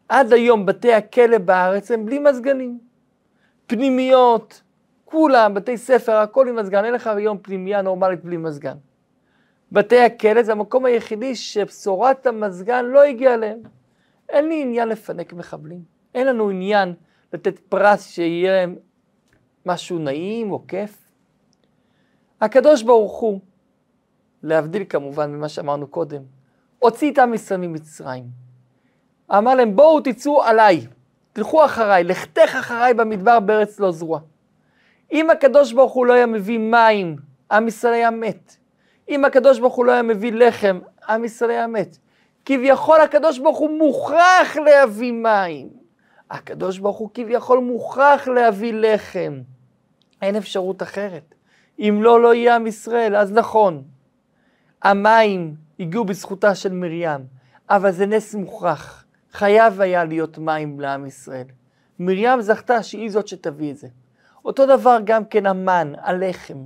עד 0.08 0.32
היום 0.32 0.66
בתי 0.66 0.92
הכלא 0.92 1.38
בארץ 1.38 1.90
הם 1.90 2.06
בלי 2.06 2.18
מזגנים. 2.18 2.78
פנימיות, 3.66 4.62
כולם, 5.04 5.54
בתי 5.54 5.78
ספר, 5.78 6.12
הכל 6.12 6.48
עם 6.48 6.56
מזגן, 6.56 6.84
אין 6.84 6.94
לך 6.94 7.06
היום 7.06 7.38
פנימייה 7.42 7.82
נורמלית 7.82 8.24
בלי 8.24 8.36
מזגן. 8.36 8.76
בתי 9.72 10.00
הכלא 10.00 10.42
זה 10.42 10.52
המקום 10.52 10.84
היחידי 10.84 11.34
שבשורת 11.34 12.26
המזגן 12.26 12.84
לא 12.84 13.02
הגיעה 13.02 13.34
אליהם. 13.34 13.62
אין 14.28 14.48
לי 14.48 14.62
עניין 14.62 14.88
לפנק 14.88 15.32
מחבלים. 15.32 15.82
אין 16.14 16.26
לנו 16.26 16.50
עניין 16.50 16.94
לתת 17.32 17.58
פרס 17.58 18.06
שיהיה 18.06 18.52
להם 18.52 18.76
משהו 19.66 19.98
נעים 19.98 20.52
או 20.52 20.66
כיף. 20.66 20.98
הקדוש 22.40 22.82
ברוך 22.82 23.20
הוא, 23.20 23.40
להבדיל 24.42 24.84
כמובן 24.88 25.32
ממה 25.32 25.48
שאמרנו 25.48 25.86
קודם, 25.86 26.22
הוציא 26.78 27.12
את 27.12 27.18
עם 27.18 27.34
ישראל 27.34 27.60
ממצרים. 27.60 28.24
אמר 29.30 29.54
להם, 29.54 29.76
בואו 29.76 30.00
תצאו 30.00 30.42
עליי, 30.42 30.86
תלכו 31.32 31.64
אחריי, 31.64 32.04
לכתך 32.04 32.56
אחריי 32.60 32.94
במדבר 32.94 33.40
בארץ 33.40 33.80
לא 33.80 33.90
זרוע. 33.90 34.20
אם 35.12 35.30
הקדוש 35.30 35.72
ברוך 35.72 35.92
הוא 35.92 36.06
לא 36.06 36.12
היה 36.12 36.26
מביא 36.26 36.58
מים, 36.58 37.16
עם 37.50 37.68
ישראל 37.68 37.94
היה 37.94 38.10
מת. 38.10 38.56
אם 39.08 39.24
הקדוש 39.24 39.58
ברוך 39.58 39.74
הוא 39.74 39.86
לא 39.86 39.92
היה 39.92 40.02
מביא 40.02 40.32
לחם, 40.32 40.78
עם 41.08 41.24
ישראל 41.24 41.50
היה 41.50 41.66
מת. 41.66 41.98
כביכול 42.44 43.00
הקדוש 43.00 43.38
ברוך 43.38 43.58
הוא 43.58 43.78
מוכרח 43.78 44.56
להביא 44.56 45.12
מים. 45.12 45.68
הקדוש 46.30 46.78
ברוך 46.78 46.96
הוא 46.96 47.10
כביכול 47.14 47.58
מוכרח 47.58 48.28
להביא 48.28 48.72
לחם. 48.74 49.40
אין 50.22 50.36
אפשרות 50.36 50.82
אחרת. 50.82 51.34
אם 51.78 51.98
לא, 52.02 52.22
לא 52.22 52.34
יהיה 52.34 52.56
עם 52.56 52.66
ישראל. 52.66 53.16
אז 53.16 53.32
נכון, 53.32 53.82
המים 54.82 55.54
הגיעו 55.80 56.04
בזכותה 56.04 56.54
של 56.54 56.72
מרים, 56.72 57.20
אבל 57.70 57.92
זה 57.92 58.06
נס 58.06 58.34
מוכרח. 58.34 59.04
חייב 59.32 59.80
היה 59.80 60.04
להיות 60.04 60.38
מים 60.38 60.80
לעם 60.80 61.06
ישראל. 61.06 61.46
מרים 61.98 62.40
זכתה 62.40 62.82
שהיא 62.82 63.10
זאת 63.10 63.28
שתביא 63.28 63.70
את 63.70 63.76
זה. 63.76 63.88
אותו 64.44 64.66
דבר 64.66 64.98
גם 65.04 65.24
כן 65.24 65.46
המן, 65.46 65.92
הלחם. 65.98 66.58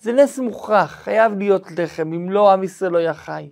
זה 0.00 0.12
נס 0.12 0.38
מוכרח, 0.38 0.90
חייב 0.90 1.38
להיות 1.38 1.70
לחם, 1.78 2.12
אם 2.12 2.30
לא, 2.30 2.52
עם 2.52 2.62
ישראל 2.62 2.92
לא 2.92 2.98
יהיה 2.98 3.14
חי. 3.14 3.50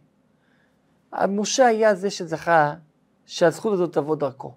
משה 1.28 1.66
היה 1.66 1.94
זה 1.94 2.10
שזכה 2.10 2.74
שהזכות 3.26 3.72
הזאת 3.72 3.92
תבוא 3.92 4.16
דרכו. 4.16 4.54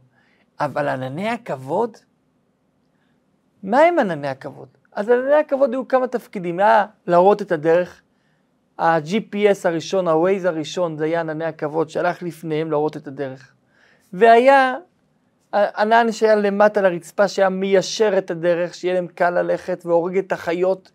אבל 0.59 0.87
ענני 0.87 1.29
הכבוד, 1.29 1.97
מה 3.63 3.79
הם 3.79 3.99
ענני 3.99 4.27
הכבוד? 4.27 4.67
אז 4.91 5.09
ענני 5.09 5.33
הכבוד 5.33 5.71
היו 5.71 5.87
כמה 5.87 6.07
תפקידים, 6.07 6.59
היה 6.59 6.85
להראות 7.07 7.41
את 7.41 7.51
הדרך, 7.51 8.00
ה-GPS 8.81 9.59
הראשון, 9.63 10.07
ה-Waze 10.07 10.47
הראשון, 10.47 10.97
זה 10.97 11.05
היה 11.05 11.19
ענני 11.19 11.45
הכבוד 11.45 11.89
שהלך 11.89 12.23
לפניהם 12.23 12.71
להראות 12.71 12.97
את 12.97 13.07
הדרך. 13.07 13.53
והיה 14.13 14.75
ענן 15.53 16.11
שהיה 16.11 16.35
למטה 16.35 16.81
לרצפה, 16.81 17.27
שהיה 17.27 17.49
מיישר 17.49 18.17
את 18.17 18.31
הדרך, 18.31 18.73
שיהיה 18.73 18.93
להם 18.93 19.07
קל 19.07 19.29
ללכת 19.29 19.85
והורג 19.85 20.17
את 20.17 20.31
החיות. 20.31 20.91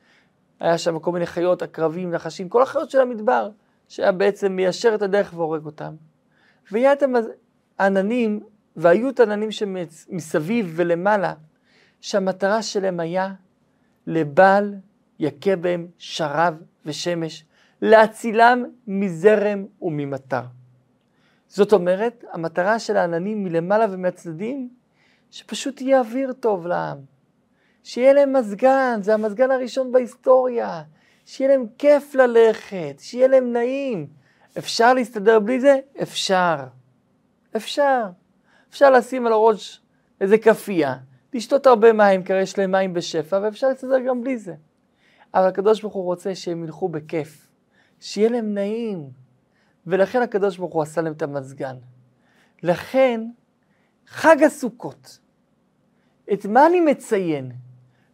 היה 0.60 0.78
שם 0.78 0.98
כל 0.98 1.12
מיני 1.12 1.26
חיות, 1.26 1.62
עקרבים, 1.62 2.10
נחשים, 2.10 2.48
כל 2.48 2.62
החיות 2.62 2.90
של 2.90 3.00
המדבר, 3.00 3.50
שהיה 3.88 4.12
בעצם 4.12 4.52
מיישר 4.52 4.94
את 4.94 5.02
הדרך 5.02 5.32
והורג 5.34 5.66
אותם. 5.66 5.94
והיה 6.72 6.92
את 6.92 7.02
העננים, 7.78 8.40
והיו 8.76 9.08
את 9.08 9.20
העננים 9.20 9.50
שמסביב 9.50 10.72
ולמעלה, 10.76 11.34
שהמטרה 12.00 12.62
שלהם 12.62 13.00
היה 13.00 13.32
לבל 14.06 14.74
יכה 15.18 15.56
בהם 15.56 15.86
שרב 15.98 16.54
ושמש, 16.86 17.44
להצילם 17.82 18.64
מזרם 18.86 19.64
וממטר. 19.82 20.42
זאת 21.48 21.72
אומרת, 21.72 22.24
המטרה 22.32 22.78
של 22.78 22.96
העננים 22.96 23.44
מלמעלה 23.44 23.86
ומהצדדים, 23.90 24.68
שפשוט 25.30 25.80
יהיה 25.80 26.00
אוויר 26.00 26.32
טוב 26.32 26.66
לעם. 26.66 26.98
שיהיה 27.82 28.12
להם 28.12 28.36
מזגן, 28.36 28.98
זה 29.02 29.14
המזגן 29.14 29.50
הראשון 29.50 29.92
בהיסטוריה. 29.92 30.82
שיהיה 31.26 31.50
להם 31.50 31.66
כיף 31.78 32.14
ללכת, 32.14 32.96
שיהיה 32.98 33.28
להם 33.28 33.52
נעים. 33.52 34.06
אפשר 34.58 34.94
להסתדר 34.94 35.38
בלי 35.38 35.60
זה? 35.60 35.78
אפשר. 36.02 36.56
אפשר. 37.56 38.02
אפשר 38.70 38.90
לשים 38.90 39.26
על 39.26 39.32
הראש 39.32 39.80
איזה 40.20 40.38
כאפייה, 40.38 40.96
לשתות 41.34 41.66
הרבה 41.66 41.92
מים, 41.92 42.22
כי 42.22 42.32
יש 42.32 42.58
להם 42.58 42.70
מים 42.72 42.94
בשפע, 42.94 43.40
ואפשר 43.42 43.68
להסתדר 43.68 44.00
גם 44.00 44.20
בלי 44.20 44.38
זה. 44.38 44.54
אבל 45.34 45.46
הקדוש 45.46 45.80
ברוך 45.80 45.94
הוא 45.94 46.04
רוצה 46.04 46.34
שהם 46.34 46.64
ילכו 46.64 46.88
בכיף, 46.88 47.45
שיהיה 48.00 48.28
להם 48.28 48.54
נעים. 48.54 49.10
ולכן 49.86 50.22
הקדוש 50.22 50.56
ברוך 50.56 50.74
הוא 50.74 50.82
עשה 50.82 51.00
להם 51.00 51.12
את 51.12 51.22
המזגן. 51.22 51.76
לכן, 52.62 53.20
חג 54.06 54.42
הסוכות, 54.42 55.18
את 56.32 56.46
מה 56.46 56.66
אני 56.66 56.80
מציין? 56.80 57.52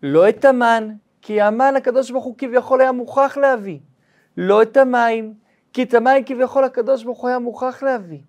לא 0.03 0.29
את 0.29 0.45
המן, 0.45 0.95
כי 1.23 1.41
המן 1.41 1.75
הקדוש 1.77 2.11
ברוך 2.11 2.25
הוא 2.25 2.35
כביכול 2.39 2.81
היה 2.81 2.93
מוכרח 2.93 3.37
להביא. 3.37 3.79
לא 4.37 4.63
את 4.63 4.77
המים, 4.77 5.35
כי 5.73 5.83
את 5.83 5.95
המים 5.95 6.25
כביכול 6.25 6.65
הקדוש 6.65 7.05
ברוך 7.05 7.21
הוא 7.21 7.29
היה 7.29 7.39
מוכרח 7.39 7.83
להביא. 7.83 8.21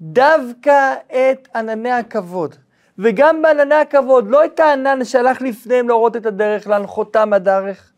דווקא 0.00 0.94
את 1.06 1.48
ענני 1.54 1.90
הכבוד. 1.90 2.54
וגם 2.98 3.42
בענני 3.42 3.74
הכבוד, 3.74 4.30
לא 4.30 4.44
את 4.44 4.60
הענן 4.60 5.04
שהלך 5.04 5.42
לפניהם 5.42 5.88
להורות 5.88 6.16
את 6.16 6.26
הדרך, 6.26 6.66
להנחותם 6.66 7.32
הדרך. 7.32 7.92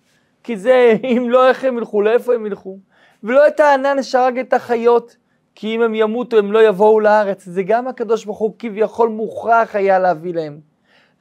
כי 0.46 0.56
זה, 0.56 0.94
אם 1.04 1.26
לא, 1.30 1.48
איך 1.48 1.64
הם 1.64 1.78
ילכו, 1.78 2.02
לאיפה 2.02 2.34
הם 2.34 2.46
ילכו? 2.46 2.78
ולא 3.22 3.48
את 3.48 3.60
הענן 3.60 4.02
שהרג 4.02 4.38
את 4.38 4.52
החיות, 4.52 5.16
כי 5.54 5.76
אם 5.76 5.82
הם 5.82 5.94
ימותו 5.94 6.38
הם 6.38 6.52
לא 6.52 6.68
יבואו 6.68 7.00
לארץ. 7.00 7.44
זה 7.44 7.62
גם 7.62 7.88
הקדוש 7.88 8.24
ברוך 8.24 8.38
הוא 8.38 8.54
כביכול 8.58 9.08
מוכרח 9.08 9.76
היה 9.76 9.98
להביא 9.98 10.34
להם. 10.34 10.60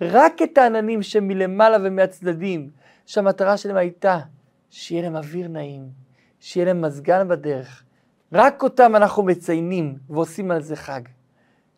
רק 0.01 0.41
את 0.41 0.57
העננים 0.57 1.03
שמלמעלה 1.03 1.77
ומהצדדים, 1.83 2.69
שהמטרה 3.05 3.57
שלהם 3.57 3.77
הייתה 3.77 4.19
שיהיה 4.69 5.01
להם 5.01 5.15
אוויר 5.15 5.47
נעים, 5.47 5.89
שיהיה 6.39 6.65
להם 6.65 6.81
מזגן 6.81 7.27
בדרך. 7.27 7.83
רק 8.33 8.63
אותם 8.63 8.95
אנחנו 8.95 9.23
מציינים 9.23 9.95
ועושים 10.09 10.51
על 10.51 10.61
זה 10.61 10.75
חג. 10.75 11.01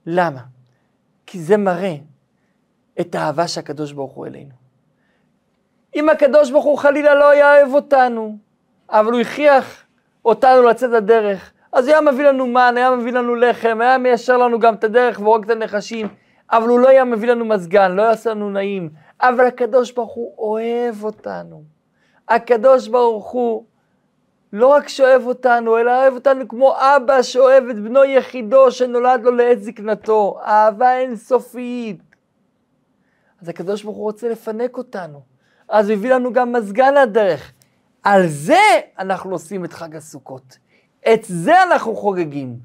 למה? 0.05 0.41
כי 1.25 1.39
זה 1.39 1.57
מראה 1.57 1.95
את 2.99 3.15
האהבה 3.15 3.47
שהקדוש 3.47 3.91
ברוך 3.91 4.13
הוא 4.13 4.25
אלינו. 4.25 4.66
אם 5.95 6.09
הקדוש 6.09 6.51
ברוך 6.51 6.65
הוא 6.65 6.77
חלילה 6.77 7.15
לא 7.15 7.29
היה 7.29 7.55
אוהב 7.55 7.73
אותנו, 7.73 8.37
אבל 8.89 9.11
הוא 9.11 9.21
הכריח 9.21 9.83
אותנו 10.25 10.63
לצאת 10.63 10.89
לדרך, 10.89 11.53
אז 11.73 11.87
הוא 11.87 11.91
היה 11.91 12.01
מביא 12.01 12.25
לנו 12.25 12.47
מן, 12.47 12.73
היה 12.77 12.91
מביא 12.91 13.11
לנו 13.11 13.35
לחם, 13.35 13.77
היה 13.81 13.97
מיישר 13.97 14.37
לנו 14.37 14.59
גם 14.59 14.73
את 14.73 14.83
הדרך 14.83 15.19
והורג 15.19 15.43
את 15.43 15.49
הנחשים, 15.49 16.07
אבל 16.51 16.67
הוא 16.67 16.79
לא 16.79 16.89
היה 16.89 17.03
מביא 17.03 17.29
לנו 17.29 17.45
מזגן, 17.45 17.91
לא 17.91 18.01
יעשה 18.01 18.29
לנו 18.29 18.49
נעים. 18.49 18.89
אבל 19.21 19.45
הקדוש 19.45 19.91
ברוך 19.91 20.13
הוא 20.13 20.33
אוהב 20.37 21.03
אותנו. 21.03 21.63
הקדוש 22.29 22.87
ברוך 22.87 23.31
הוא 23.31 23.63
לא 24.53 24.67
רק 24.67 24.87
שאוהב 24.87 25.27
אותנו, 25.27 25.77
אלא 25.77 25.91
אוהב 25.91 26.13
אותנו 26.13 26.47
כמו 26.47 26.75
אבא 26.79 27.21
שאוהב 27.21 27.69
את 27.69 27.79
בנו 27.79 28.03
יחידו 28.03 28.71
שנולד 28.71 29.23
לו 29.23 29.31
לעת 29.31 29.61
זקנתו. 29.61 30.39
אהבה 30.45 30.97
אינסופית. 30.97 32.01
אז 33.41 33.49
הקדוש 33.49 33.83
ברוך 33.83 33.97
הוא 33.97 34.03
רוצה 34.03 34.29
לפנק 34.29 34.77
אותנו. 34.77 35.36
אז 35.69 35.89
הוא 35.89 35.97
הביא 35.97 36.13
לנו 36.13 36.33
גם 36.33 36.53
מזגן 36.53 36.93
לדרך. 36.93 37.51
על 38.03 38.27
זה 38.27 38.61
אנחנו 38.99 39.31
עושים 39.31 39.65
את 39.65 39.73
חג 39.73 39.95
הסוכות. 39.95 40.57
את 41.13 41.19
זה 41.23 41.63
אנחנו 41.63 41.95
חוגגים. 41.95 42.55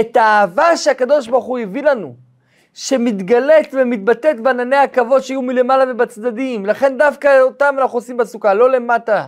את 0.00 0.16
האהבה 0.16 0.76
שהקדוש 0.76 1.28
ברוך 1.28 1.44
הוא 1.44 1.58
הביא 1.58 1.82
לנו. 1.82 2.14
שמתגלית 2.74 3.70
ומתבטאת 3.72 4.40
בענני 4.40 4.76
הכבוד 4.76 5.22
שיהיו 5.22 5.42
מלמעלה 5.42 5.84
ובצדדים. 5.92 6.66
לכן 6.66 6.98
דווקא 6.98 7.40
אותם 7.40 7.74
אנחנו 7.78 7.98
עושים 7.98 8.16
בסוכה, 8.16 8.54
לא 8.54 8.70
למטה. 8.70 9.26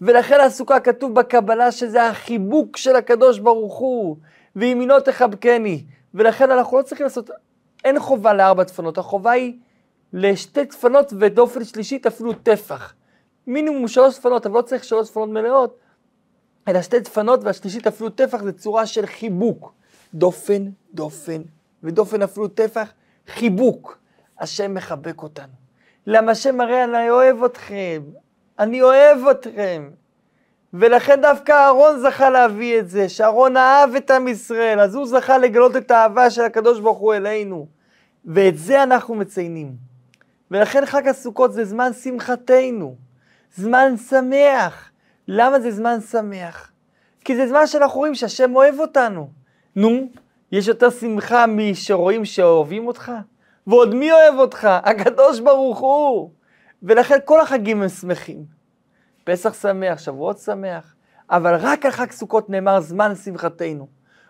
ולכן 0.00 0.40
הסוכה 0.40 0.80
כתוב 0.80 1.14
בקבלה 1.14 1.72
שזה 1.72 2.06
החיבוק 2.06 2.76
של 2.76 2.96
הקדוש 2.96 3.38
ברוך 3.38 3.78
הוא, 3.78 4.16
וימינו 4.56 5.00
תחבקני. 5.00 5.84
ולכן 6.14 6.50
אנחנו 6.50 6.78
לא 6.78 6.82
צריכים 6.82 7.04
לעשות, 7.04 7.30
אין 7.84 8.00
חובה 8.00 8.32
לארבע 8.32 8.62
דפנות, 8.62 8.98
החובה 8.98 9.30
היא 9.30 9.54
לשתי 10.12 10.64
דפנות 10.64 11.12
ודופן 11.20 11.64
שלישית 11.64 12.06
אפילו 12.06 12.32
טפח. 12.32 12.94
מינימום 13.46 13.88
שלוש 13.88 14.18
דפנות, 14.18 14.46
אבל 14.46 14.56
לא 14.56 14.62
צריך 14.62 14.84
שלוש 14.84 15.10
דפנות 15.10 15.28
מלאות, 15.28 15.78
אלא 16.68 16.82
שתי 16.82 17.00
דפנות 17.00 17.44
והשלישית 17.44 17.86
אפילו 17.86 18.10
טפח 18.10 18.42
זה 18.42 18.52
צורה 18.52 18.86
של 18.86 19.06
חיבוק. 19.06 19.72
דופן, 20.14 20.62
דופן, 20.94 21.42
ודופן 21.82 22.22
אפילו 22.22 22.48
טפח, 22.48 22.92
חיבוק. 23.26 23.98
השם 24.40 24.74
מחבק 24.74 25.22
אותנו. 25.22 25.52
למה 26.06 26.32
השם 26.32 26.56
מראה 26.56 26.84
אני 26.84 27.10
אוהב 27.10 27.44
אתכם, 27.44 28.02
אני 28.58 28.82
אוהב 28.82 29.26
אתכם. 29.26 29.90
ולכן 30.74 31.20
דווקא 31.20 31.52
אהרון 31.52 32.00
זכה 32.00 32.30
להביא 32.30 32.78
את 32.78 32.90
זה, 32.90 33.08
שאהרון 33.08 33.56
אהב 33.56 33.94
את 33.94 34.10
עם 34.10 34.28
ישראל, 34.28 34.80
אז 34.80 34.94
הוא 34.94 35.06
זכה 35.06 35.38
לגלות 35.38 35.76
את 35.76 35.90
האהבה 35.90 36.30
של 36.30 36.42
הקדוש 36.42 36.80
ברוך 36.80 36.98
הוא 36.98 37.14
אלינו. 37.14 37.66
ואת 38.24 38.58
זה 38.58 38.82
אנחנו 38.82 39.14
מציינים. 39.14 39.72
ולכן 40.50 40.86
חג 40.86 41.08
הסוכות 41.08 41.52
זה 41.52 41.64
זמן 41.64 41.92
שמחתנו, 41.92 42.96
זמן 43.56 43.96
שמח. 43.96 44.90
למה 45.28 45.60
זה 45.60 45.70
זמן 45.70 46.00
שמח? 46.00 46.72
כי 47.24 47.36
זה 47.36 47.48
זמן 47.48 47.66
שאנחנו 47.66 47.98
רואים 47.98 48.14
שהשם 48.14 48.56
אוהב 48.56 48.80
אותנו. 48.80 49.30
נו, 49.76 50.10
יש 50.52 50.68
יותר 50.68 50.90
שמחה 50.90 51.46
משרואים 51.46 52.24
שאוהבים 52.24 52.86
אותך? 52.86 53.12
ועוד 53.66 53.94
מי 53.94 54.12
אוהב 54.12 54.34
אותך? 54.34 54.68
הקדוש 54.84 55.40
ברוך 55.40 55.78
הוא. 55.78 56.30
ולכן 56.82 57.18
כל 57.24 57.40
החגים 57.40 57.82
הם 57.82 57.88
שמחים. 57.88 58.44
פסח 59.24 59.54
שמח, 59.62 59.98
שבועות 59.98 60.38
שמח, 60.38 60.94
אבל 61.30 61.54
רק 61.54 61.84
על 61.86 61.90
חג 61.90 62.10
סוכות 62.10 62.50
נאמר 62.50 62.80
זמן 62.80 63.14
שמחתנו. 63.14 63.86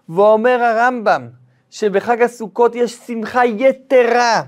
ואומר 0.09 0.63
הרמב"ם 0.63 1.29
שבחג 1.71 2.23
הסוכות 2.23 2.75
יש 2.75 2.93
שמחה 2.95 3.45
יתרה. 3.45 4.43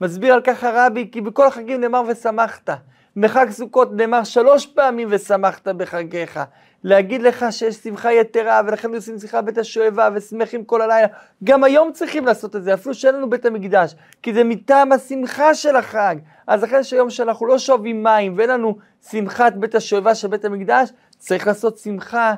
מסביר 0.00 0.34
על 0.34 0.40
כך 0.40 0.64
הרבי 0.64 1.08
כי 1.12 1.20
בכל 1.20 1.46
החגים 1.46 1.80
נאמר 1.80 2.02
ושמחת. 2.08 2.70
בחג 3.16 3.50
סוכות 3.50 3.92
נאמר 3.92 4.24
שלוש 4.24 4.66
פעמים 4.66 5.08
ושמחת 5.10 5.68
בחגיך. 5.68 6.40
להגיד 6.84 7.22
לך 7.22 7.46
שיש 7.50 7.74
שמחה 7.74 8.12
יתרה, 8.12 8.60
ולכן 8.66 8.94
עושים 8.94 9.18
שמחה 9.18 9.42
בית 9.42 9.58
השואבה, 9.58 10.08
ושמחים 10.14 10.64
כל 10.64 10.82
הלילה. 10.82 11.06
גם 11.44 11.64
היום 11.64 11.92
צריכים 11.92 12.26
לעשות 12.26 12.56
את 12.56 12.64
זה, 12.64 12.74
אפילו 12.74 12.94
שאין 12.94 13.14
לנו 13.14 13.30
בית 13.30 13.46
המקדש, 13.46 13.94
כי 14.22 14.34
זה 14.34 14.44
מטעם 14.44 14.92
השמחה 14.92 15.54
של 15.54 15.76
החג. 15.76 16.16
אז 16.46 16.62
לכן 16.62 16.82
שהיום 16.82 17.10
שאנחנו 17.10 17.46
לא 17.46 17.58
שואבים 17.58 18.02
מים, 18.02 18.34
ואין 18.36 18.50
לנו 18.50 18.78
שמחת 19.10 19.52
בית 19.52 19.74
השואבה 19.74 20.14
של 20.14 20.28
בית 20.28 20.44
המקדש, 20.44 20.90
צריך 21.18 21.46
לעשות 21.46 21.78
שמחה 21.78 22.34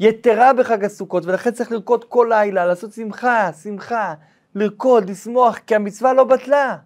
יתרה 0.00 0.52
בחג 0.52 0.84
הסוכות, 0.84 1.26
ולכן 1.26 1.50
צריך 1.50 1.72
לרקוד 1.72 2.04
כל 2.04 2.26
לילה, 2.30 2.66
לעשות 2.66 2.92
שמחה, 2.92 3.50
שמחה. 3.62 4.14
לרקוד, 4.54 5.10
לשמוח, 5.10 5.58
כי 5.58 5.74
המצווה 5.74 6.12
לא 6.12 6.24
בטלה. 6.24 6.76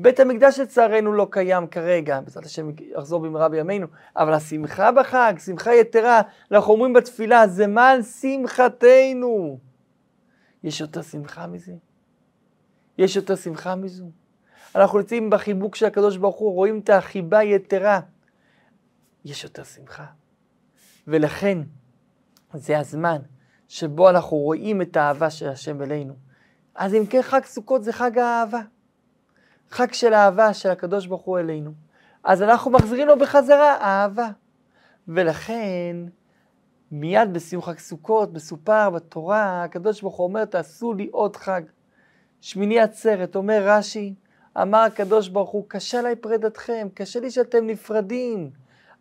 בית 0.00 0.20
המקדש 0.20 0.58
לצערנו 0.58 1.12
לא 1.12 1.26
קיים 1.30 1.66
כרגע, 1.66 2.20
בעזרת 2.20 2.44
השם 2.44 2.70
יחזור 2.80 3.20
במהרה 3.20 3.48
בימינו, 3.48 3.86
אבל 4.16 4.32
השמחה 4.32 4.92
בחג, 4.92 5.34
שמחה 5.44 5.74
יתרה, 5.74 6.20
אנחנו 6.52 6.72
אומרים 6.72 6.92
בתפילה, 6.92 7.48
זה 7.48 7.66
מען 7.66 8.02
שמחתנו. 8.02 9.58
יש 10.62 10.80
יותר 10.80 11.02
שמחה 11.02 11.46
מזה? 11.46 11.72
יש 12.98 13.16
יותר 13.16 13.36
שמחה 13.36 13.74
מזו? 13.74 14.10
אנחנו 14.74 14.98
נמצאים 14.98 15.30
בחיבוק 15.30 15.76
של 15.76 15.86
הקדוש 15.86 16.16
ברוך 16.16 16.36
הוא, 16.36 16.52
רואים 16.52 16.78
את 16.78 16.90
החיבה 16.90 17.42
יתרה. 17.42 18.00
יש 19.24 19.44
יותר 19.44 19.64
שמחה. 19.64 20.06
ולכן, 21.06 21.58
זה 22.54 22.78
הזמן 22.78 23.18
שבו 23.68 24.10
אנחנו 24.10 24.36
רואים 24.36 24.82
את 24.82 24.96
האהבה 24.96 25.30
של 25.30 25.48
השם 25.48 25.82
אלינו. 25.82 26.14
אז 26.74 26.94
אם 26.94 27.06
כן, 27.06 27.22
חג 27.22 27.44
סוכות 27.44 27.84
זה 27.84 27.92
חג 27.92 28.18
האהבה. 28.18 28.60
חג 29.70 29.92
של 29.92 30.14
אהבה 30.14 30.54
של 30.54 30.70
הקדוש 30.70 31.06
ברוך 31.06 31.22
הוא 31.22 31.38
אלינו. 31.38 31.70
אז 32.24 32.42
אנחנו 32.42 32.70
מחזירים 32.70 33.08
לו 33.08 33.18
בחזרה 33.18 33.76
אהבה. 33.80 34.28
ולכן, 35.08 35.96
מיד 36.92 37.32
בסיום 37.32 37.62
חג 37.62 37.78
סוכות, 37.78 38.32
מסופר 38.32 38.90
בתורה, 38.90 39.64
הקדוש 39.64 40.02
ברוך 40.02 40.16
הוא 40.16 40.24
אומר, 40.26 40.44
תעשו 40.44 40.92
לי 40.92 41.08
עוד 41.12 41.36
חג. 41.36 41.62
שמיני 42.40 42.80
עצרת, 42.80 43.36
אומר 43.36 43.62
רש"י, 43.66 44.14
אמר 44.62 44.78
הקדוש 44.78 45.28
ברוך 45.28 45.50
הוא, 45.50 45.64
קשה 45.68 46.02
לי 46.02 46.16
פרידתכם, 46.16 46.88
קשה 46.94 47.20
לי 47.20 47.30
שאתם 47.30 47.66
נפרדים. 47.66 48.50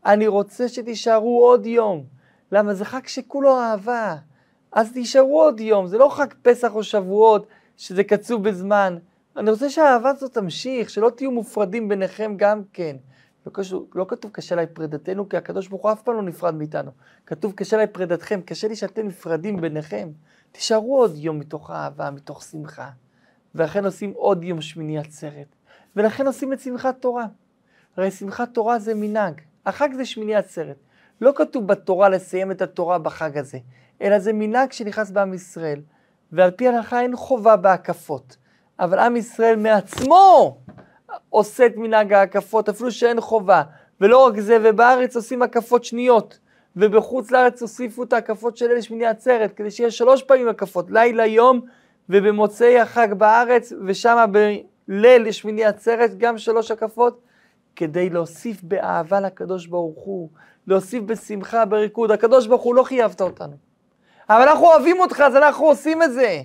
אני 0.05 0.27
רוצה 0.27 0.69
שתישארו 0.69 1.45
עוד 1.45 1.65
יום. 1.65 2.03
למה? 2.51 2.73
זה 2.73 2.85
חג 2.85 3.07
שכולו 3.07 3.59
אהבה. 3.59 4.15
אז 4.71 4.93
תישארו 4.93 5.41
עוד 5.41 5.59
יום, 5.59 5.87
זה 5.87 5.97
לא 5.97 6.09
חג 6.09 6.33
פסח 6.41 6.75
או 6.75 6.83
שבועות, 6.83 7.47
שזה 7.77 8.03
קצוב 8.03 8.43
בזמן. 8.43 8.97
אני 9.37 9.51
רוצה 9.51 9.69
שהאהבה 9.69 10.09
הזאת 10.09 10.33
תמשיך, 10.33 10.89
שלא 10.89 11.09
תהיו 11.09 11.31
מופרדים 11.31 11.89
ביניכם 11.89 12.33
גם 12.37 12.61
כן. 12.73 12.95
לא, 13.45 13.51
קשור, 13.53 13.87
לא 13.95 14.05
כתוב 14.07 14.31
קשה 14.31 14.55
לי 14.55 14.67
פרידתנו, 14.67 15.29
כי 15.29 15.37
הקדוש 15.37 15.67
ברוך 15.67 15.83
הוא 15.83 15.91
אף 15.91 16.01
פעם 16.01 16.15
לא 16.15 16.21
נפרד 16.21 16.55
מאיתנו. 16.55 16.91
כתוב 17.25 17.53
קשה 17.55 17.77
לי 17.77 17.87
פרידתכם, 17.87 18.41
קשה 18.45 18.67
לי 18.67 18.75
שאתם 18.75 19.07
נפרדים 19.07 19.61
ביניכם. 19.61 20.09
תישארו 20.51 20.99
עוד 20.99 21.15
יום 21.15 21.39
מתוך 21.39 21.71
אהבה, 21.71 22.11
מתוך 22.11 22.43
שמחה. 22.43 22.89
ולכן 23.55 23.85
עושים 23.85 24.11
עוד 24.15 24.43
יום 24.43 24.61
שמיני 24.61 24.99
עצרת. 24.99 25.55
ולכן 25.95 26.27
עושים 26.27 26.53
את 26.53 26.59
שמחת 26.59 27.01
תורה. 27.01 27.25
הרי 27.97 28.11
שמחת 28.11 28.53
תורה 28.53 28.79
זה 28.79 28.93
מנהג. 28.95 29.41
החג 29.65 29.89
זה 29.93 30.05
שמיני 30.05 30.35
עצרת. 30.35 30.77
לא 31.21 31.31
כתוב 31.35 31.67
בתורה 31.67 32.09
לסיים 32.09 32.51
את 32.51 32.61
התורה 32.61 32.99
בחג 32.99 33.37
הזה, 33.37 33.57
אלא 34.01 34.19
זה 34.19 34.33
מנהג 34.33 34.71
שנכנס 34.71 35.11
בעם 35.11 35.33
ישראל. 35.33 35.81
ועל 36.31 36.51
פי 36.51 36.67
ההלכה 36.67 37.01
אין 37.01 37.15
חובה 37.15 37.55
בהקפות. 37.55 38.37
אבל 38.79 38.99
עם 38.99 39.15
ישראל 39.15 39.55
מעצמו 39.55 40.57
עושה 41.29 41.65
את 41.65 41.77
מנהג 41.77 42.13
ההקפות, 42.13 42.69
אפילו 42.69 42.91
שאין 42.91 43.21
חובה. 43.21 43.63
ולא 44.01 44.25
רק 44.25 44.39
זה, 44.39 44.57
ובארץ 44.63 45.15
עושים 45.15 45.41
הקפות 45.41 45.83
שניות. 45.83 46.39
ובחוץ 46.75 47.31
לארץ 47.31 47.61
הוסיפו 47.61 48.03
את 48.03 48.13
ההקפות 48.13 48.57
של 48.57 48.65
אלה 48.71 48.81
שמיני 48.81 49.05
עצרת, 49.05 49.53
כדי 49.53 49.71
שיהיה 49.71 49.91
שלוש 49.91 50.23
פעמים 50.23 50.47
הקפות, 50.47 50.91
לילה, 50.91 51.25
יום, 51.25 51.61
ובמוצאי 52.09 52.79
החג 52.79 53.13
בארץ, 53.13 53.73
ושם 53.85 54.25
בליל 54.87 55.31
שמיני 55.31 55.65
עצרת, 55.65 56.17
גם 56.17 56.37
שלוש 56.37 56.71
הקפות, 56.71 57.21
כדי 57.75 58.09
להוסיף 58.09 58.63
באהבה 58.63 59.19
לקדוש 59.19 59.67
ברוך 59.67 60.03
הוא, 60.03 60.29
להוסיף 60.67 61.03
בשמחה, 61.03 61.65
בריקוד. 61.65 62.11
הקדוש 62.11 62.47
ברוך 62.47 62.61
הוא 62.61 62.75
לא 62.75 62.83
חייבת 62.83 63.21
אותנו. 63.21 63.53
אבל 64.29 64.41
אנחנו 64.41 64.65
אוהבים 64.65 64.99
אותך, 64.99 65.21
אז 65.21 65.35
אנחנו 65.35 65.65
עושים 65.65 66.03
את 66.03 66.13
זה. 66.13 66.41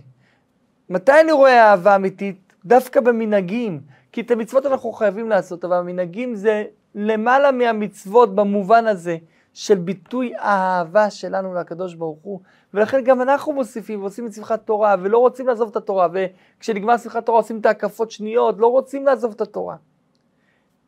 מתי 0.93 1.21
אני 1.21 1.33
רואה 1.33 1.71
אהבה 1.71 1.97
אמיתית? 1.97 2.55
דווקא 2.65 3.01
במנהגים. 3.01 3.81
כי 4.13 4.21
את 4.21 4.31
המצוות 4.31 4.67
אנחנו 4.67 4.93
חייבים 4.93 5.29
לעשות, 5.29 5.65
אבל 5.65 5.77
המנהגים 5.77 6.35
זה 6.35 6.65
למעלה 6.95 7.53
מהמצוות 7.53 8.35
במובן 8.35 8.87
הזה 8.87 9.17
של 9.55 9.75
ביטוי 9.75 10.33
האהבה 10.39 11.11
שלנו 11.11 11.55
לקדוש 11.55 11.95
ברוך 11.95 12.19
הוא. 12.23 12.41
ולכן 12.75 13.05
גם 13.05 13.23
אנחנו 13.23 13.53
מוסיפים 13.53 14.01
ועושים 14.01 14.27
את 14.27 14.33
שמחת 14.33 14.67
תורה, 14.67 14.95
ולא 15.03 15.19
רוצים 15.19 15.47
לעזוב 15.47 15.69
את 15.71 15.77
התורה, 15.77 16.09
וכשנגמר 16.13 16.97
שמחת 16.97 17.27
תורה 17.27 17.39
עושים 17.39 17.61
את 17.61 17.67
ההקפות 17.67 18.11
שניות, 18.11 18.59
לא 18.59 18.67
רוצים 18.67 19.07
לעזוב 19.07 19.33
את 19.33 19.41
התורה. 19.41 19.77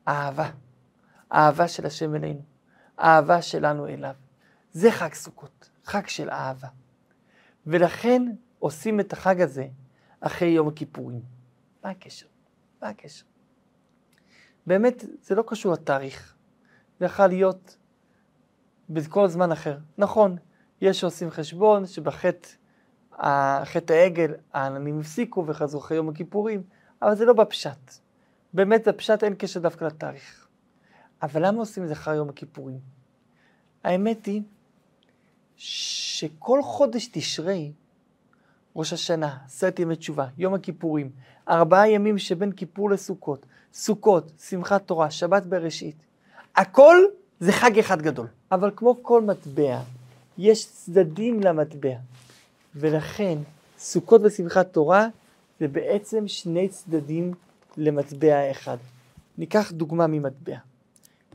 אהבה, 0.09 0.49
אהבה 1.33 1.69
של 1.69 1.87
השם 1.87 2.15
אלינו, 2.15 2.41
אהבה 3.01 3.43
שלנו 3.43 3.87
אליו. 3.87 4.15
זה 4.73 4.91
חג 4.91 5.15
סוכות, 5.15 5.71
חג 5.85 6.07
של 6.07 6.31
אהבה. 6.31 6.69
ולכן 7.67 8.23
עושים 8.59 9.01
את 9.01 9.13
החג 9.13 9.41
הזה 9.41 9.67
אחרי 10.27 10.49
יום 10.49 10.69
הכיפורים. 10.69 11.21
מה 11.85 11.91
הקשר? 11.91 12.27
מה 12.83 12.89
הקשר? 12.89 13.25
באמת, 14.67 15.05
זה 15.23 15.35
לא 15.35 15.45
קשור 15.47 15.73
לתאריך. 15.73 16.35
זה 16.99 17.05
יכול 17.05 17.27
להיות 17.27 17.77
בכל 18.91 19.29
זמן 19.29 19.53
אחר. 19.53 19.79
נכון, 19.99 20.37
יש 20.81 21.01
שעושים 21.01 21.31
חשבון 21.31 21.87
שבחטא 21.87 22.49
חטא 23.65 23.93
העגל 23.93 24.35
העננים 24.53 25.01
הפסיקו 25.01 25.45
וחזרו 25.47 25.81
אחרי 25.81 25.97
יום 25.97 26.09
הכיפורים, 26.09 26.63
אבל 27.03 27.15
זה 27.15 27.25
לא 27.25 27.33
בפשט. 27.33 27.93
באמת 28.53 28.89
בפשט 28.89 29.25
אין 29.25 29.35
קשר 29.39 29.61
דווקא 29.61 29.85
לתאריך. 29.85 30.49
אבל 31.23 31.47
למה 31.47 31.59
עושים 31.59 31.83
את 31.83 31.89
זה 31.89 31.95
אחרי 31.95 32.17
יום 32.17 32.29
הכיפורים? 32.29 32.79
האמת 33.85 34.27
היא 34.27 34.43
שכל 35.57 36.63
חודש 36.63 37.09
תשרי, 37.13 37.73
ראש 38.77 38.93
השנה, 38.93 39.37
עשרת 39.47 39.79
ימי 39.79 39.97
תשובה, 39.97 40.27
יום 40.39 40.55
הכיפורים, 40.55 41.11
ארבעה 41.49 41.91
ימים 41.91 42.19
שבין 42.19 42.53
כיפור 42.53 42.91
לסוכות, 42.91 43.47
סוכות, 43.73 44.33
שמחת 44.49 44.87
תורה, 44.87 45.11
שבת 45.11 45.43
בראשית, 45.47 45.97
הכל 46.57 46.97
זה 47.41 47.53
חג 47.53 47.79
אחד 47.79 48.03
גדול. 48.03 48.27
אבל 48.53 48.71
כמו 48.77 49.03
כל 49.03 49.23
מטבע, 49.23 49.81
יש 50.39 50.67
צדדים 50.67 51.41
למטבע. 51.41 51.95
ולכן, 52.77 53.39
סוכות 53.79 54.21
ושמחת 54.25 54.73
תורה 54.73 55.07
זה 55.61 55.69
בעצם 55.69 56.29
שני 56.29 56.69
צדדים 56.69 57.35
למטבע 57.77 58.51
אחד. 58.51 58.77
ניקח 59.39 59.73
דוגמה 59.73 60.07
ממטבע. 60.07 60.57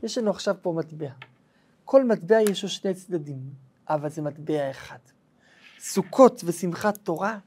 יש 0.02 0.18
לנו 0.18 0.30
עכשיו 0.30 0.54
פה 0.62 0.72
מטבע. 0.72 1.10
כל 1.84 2.04
מטבע 2.04 2.40
יש 2.40 2.62
לו 2.62 2.68
שני 2.68 2.94
צדדים, 2.94 3.40
אבל 3.88 4.08
זה 4.08 4.22
מטבע 4.22 4.70
אחד. 4.70 4.98
סוכות 5.82 6.42
ושמחת 6.44 6.96
תורה 6.96 7.38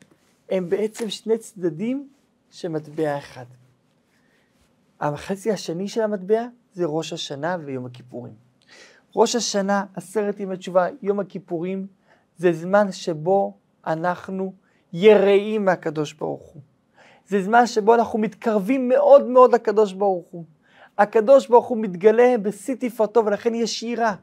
הם 0.49 0.69
בעצם 0.69 1.09
שני 1.09 1.37
צדדים 1.37 2.09
של 2.51 2.67
מטבע 2.67 3.17
אחד. 3.17 3.45
החצי 4.99 5.51
השני 5.51 5.87
של 5.87 6.01
המטבע 6.01 6.45
זה 6.73 6.85
ראש 6.85 7.13
השנה 7.13 7.57
ויום 7.65 7.85
הכיפורים. 7.85 8.33
ראש 9.15 9.35
השנה, 9.35 9.85
עשרת 9.95 10.39
ימי 10.39 10.57
תשובה, 10.57 10.87
יום 11.01 11.19
הכיפורים, 11.19 11.87
זה 12.37 12.53
זמן 12.53 12.91
שבו 12.91 13.57
אנחנו 13.87 14.53
יראים 14.93 15.65
מהקדוש 15.65 16.13
ברוך 16.13 16.43
הוא. 16.43 16.61
זה 17.27 17.43
זמן 17.43 17.67
שבו 17.67 17.95
אנחנו 17.95 18.19
מתקרבים 18.19 18.89
מאוד 18.89 19.27
מאוד 19.27 19.53
לקדוש 19.53 19.93
ברוך 19.93 20.27
הוא. 20.31 20.43
הקדוש 20.97 21.47
ברוך 21.47 21.67
הוא 21.67 21.77
מתגלה 21.77 22.35
בשיא 22.41 22.75
תפארתו 22.79 23.25
ולכן 23.25 23.55
יש 23.55 23.83
יראה. 23.83 24.15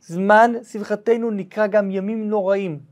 זמן 0.00 0.52
שמחתנו 0.72 1.30
נקרא 1.30 1.66
גם 1.66 1.90
ימים 1.90 2.28
נוראים. 2.28 2.87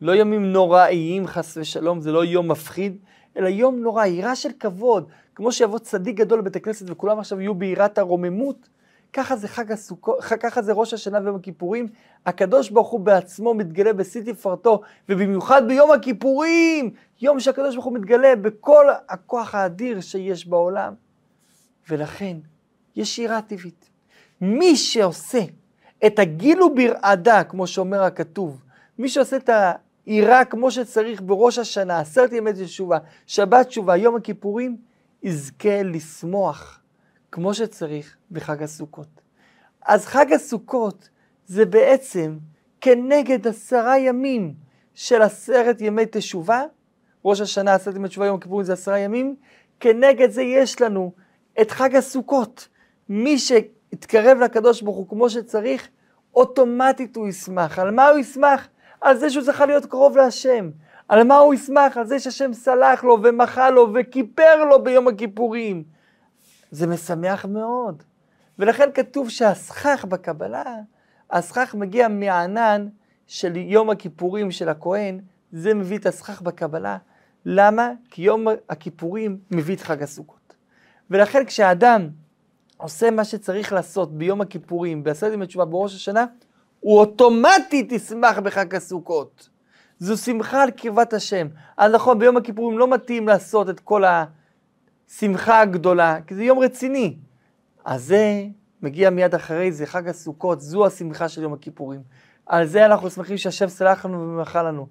לא 0.00 0.14
ימים 0.14 0.52
נוראיים 0.52 1.26
חס 1.26 1.56
ושלום, 1.56 2.00
זה 2.00 2.12
לא 2.12 2.24
יום 2.24 2.50
מפחיד, 2.50 2.96
אלא 3.36 3.48
יום 3.48 3.80
נורא, 3.80 4.06
יראה 4.06 4.36
של 4.36 4.50
כבוד. 4.60 5.08
כמו 5.34 5.52
שיבוא 5.52 5.78
צדיק 5.78 6.16
גדול 6.16 6.38
לבית 6.38 6.56
הכנסת 6.56 6.90
וכולם 6.90 7.18
עכשיו 7.18 7.40
יהיו 7.40 7.54
ביראת 7.54 7.98
הרוממות, 7.98 8.68
ככה 9.12 9.36
זה 9.36 9.48
חג 9.48 9.72
הסוכות, 9.72 10.20
ככה 10.20 10.62
זה 10.62 10.72
ראש 10.72 10.94
השנה 10.94 11.18
ויום 11.22 11.36
הכיפורים. 11.36 11.86
הקדוש 12.26 12.70
ברוך 12.70 12.88
הוא 12.88 13.00
בעצמו 13.00 13.54
מתגלה 13.54 13.92
בשיא 13.92 14.22
תפארתו, 14.22 14.80
ובמיוחד 15.08 15.68
ביום 15.68 15.90
הכיפורים, 15.90 16.90
יום 17.20 17.40
שהקדוש 17.40 17.74
ברוך 17.74 17.84
הוא 17.84 17.94
מתגלה 17.94 18.36
בכל 18.36 18.86
הכוח 19.08 19.54
האדיר 19.54 20.00
שיש 20.00 20.46
בעולם. 20.46 20.94
ולכן, 21.90 22.36
יש 22.96 23.18
יראה 23.18 23.42
טבעית. 23.42 23.90
מי 24.40 24.76
שעושה 24.76 25.42
את 26.06 26.18
הגילו 26.18 26.74
ברעדה, 26.74 27.44
כמו 27.44 27.66
שאומר 27.66 28.02
הכתוב, 28.02 28.62
מי 28.98 29.08
שעושה 29.08 29.36
את 29.36 29.50
היראה 30.08 30.44
כמו 30.44 30.70
שצריך 30.70 31.22
בראש 31.22 31.58
השנה, 31.58 32.00
עשרת 32.00 32.32
ימי 32.32 32.50
תשובה, 32.52 32.98
שבת 33.26 33.66
תשובה, 33.66 33.96
יום 33.96 34.16
הכיפורים, 34.16 34.76
יזכה 35.22 35.82
לשמוח 35.82 36.80
כמו 37.32 37.54
שצריך 37.54 38.16
בחג 38.30 38.62
הסוכות. 38.62 39.20
אז 39.86 40.06
חג 40.06 40.32
הסוכות 40.32 41.08
זה 41.46 41.66
בעצם 41.66 42.38
כנגד 42.80 43.46
עשרה 43.46 43.98
ימים 43.98 44.54
של 44.94 45.22
עשרת 45.22 45.80
ימי 45.80 46.04
תשובה, 46.10 46.64
ראש 47.24 47.40
השנה, 47.40 47.74
עשרת 47.74 47.96
ימי 47.96 48.08
תשובה, 48.08 48.26
יום 48.26 48.36
הכיפורים 48.36 48.64
זה 48.64 48.72
עשרה 48.72 48.98
ימים, 48.98 49.36
כנגד 49.80 50.30
זה 50.30 50.42
יש 50.42 50.80
לנו 50.80 51.12
את 51.60 51.70
חג 51.70 51.96
הסוכות. 51.96 52.68
מי 53.08 53.38
שיתקרב 53.38 54.38
לקדוש 54.38 54.82
ברוך 54.82 54.96
הוא 54.96 55.08
כמו 55.08 55.30
שצריך, 55.30 55.88
אוטומטית 56.34 57.16
הוא 57.16 57.28
ישמח. 57.28 57.78
על 57.78 57.90
מה 57.90 58.08
הוא 58.08 58.18
ישמח? 58.18 58.68
על 59.00 59.16
זה 59.16 59.30
שהוא 59.30 59.44
זכה 59.44 59.66
להיות 59.66 59.86
קרוב 59.86 60.16
להשם. 60.16 60.70
על 61.08 61.24
מה 61.24 61.36
הוא 61.36 61.54
ישמח? 61.54 61.96
על 61.96 62.06
זה 62.06 62.20
שהשם 62.20 62.52
סלח 62.52 63.04
לו 63.04 63.18
ומחה 63.22 63.70
לו 63.70 63.88
וכיפר 63.94 64.64
לו 64.64 64.84
ביום 64.84 65.08
הכיפורים. 65.08 65.84
זה 66.70 66.86
משמח 66.86 67.44
מאוד. 67.44 68.02
ולכן 68.58 68.88
כתוב 68.94 69.30
שהסכך 69.30 70.04
בקבלה, 70.04 70.76
הסכך 71.30 71.74
מגיע 71.74 72.08
מהענן 72.08 72.88
של 73.26 73.56
יום 73.56 73.90
הכיפורים 73.90 74.50
של 74.50 74.68
הכהן, 74.68 75.20
זה 75.52 75.74
מביא 75.74 75.98
את 75.98 76.06
הסכך 76.06 76.42
בקבלה. 76.42 76.98
למה? 77.44 77.90
כי 78.10 78.22
יום 78.22 78.46
הכיפורים 78.68 79.38
מביא 79.50 79.76
את 79.76 79.80
חג 79.80 80.02
הסוכות. 80.02 80.56
ולכן 81.10 81.44
כשאדם 81.44 82.08
עושה 82.76 83.10
מה 83.10 83.24
שצריך 83.24 83.72
לעשות 83.72 84.18
ביום 84.18 84.40
הכיפורים, 84.40 85.04
בעשרת 85.04 85.32
ימי 85.32 85.46
תשובה 85.46 85.64
בראש 85.64 85.94
השנה, 85.94 86.26
הוא 86.80 86.98
אוטומטית 86.98 87.92
ישמח 87.92 88.38
בחג 88.38 88.74
הסוכות. 88.74 89.48
זו 89.98 90.16
שמחה 90.16 90.62
על 90.62 90.70
קרבת 90.70 91.12
השם. 91.12 91.46
אז 91.76 91.92
נכון, 91.92 92.18
ביום 92.18 92.36
הכיפורים 92.36 92.78
לא 92.78 92.90
מתאים 92.90 93.28
לעשות 93.28 93.70
את 93.70 93.80
כל 93.80 94.04
השמחה 94.04 95.60
הגדולה, 95.60 96.18
כי 96.26 96.34
זה 96.34 96.44
יום 96.44 96.58
רציני. 96.58 97.16
אז 97.84 98.04
זה 98.04 98.44
מגיע 98.82 99.10
מיד 99.10 99.34
אחרי 99.34 99.72
זה, 99.72 99.86
חג 99.86 100.08
הסוכות, 100.08 100.60
זו 100.60 100.86
השמחה 100.86 101.28
של 101.28 101.42
יום 101.42 101.52
הכיפורים. 101.52 102.02
על 102.46 102.66
זה 102.66 102.86
אנחנו 102.86 103.10
שמחים 103.10 103.36
שהשם 103.36 103.68
סלח 103.68 104.04
לנו 104.04 104.20
ומחה 104.20 104.62
לנו. 104.62 104.86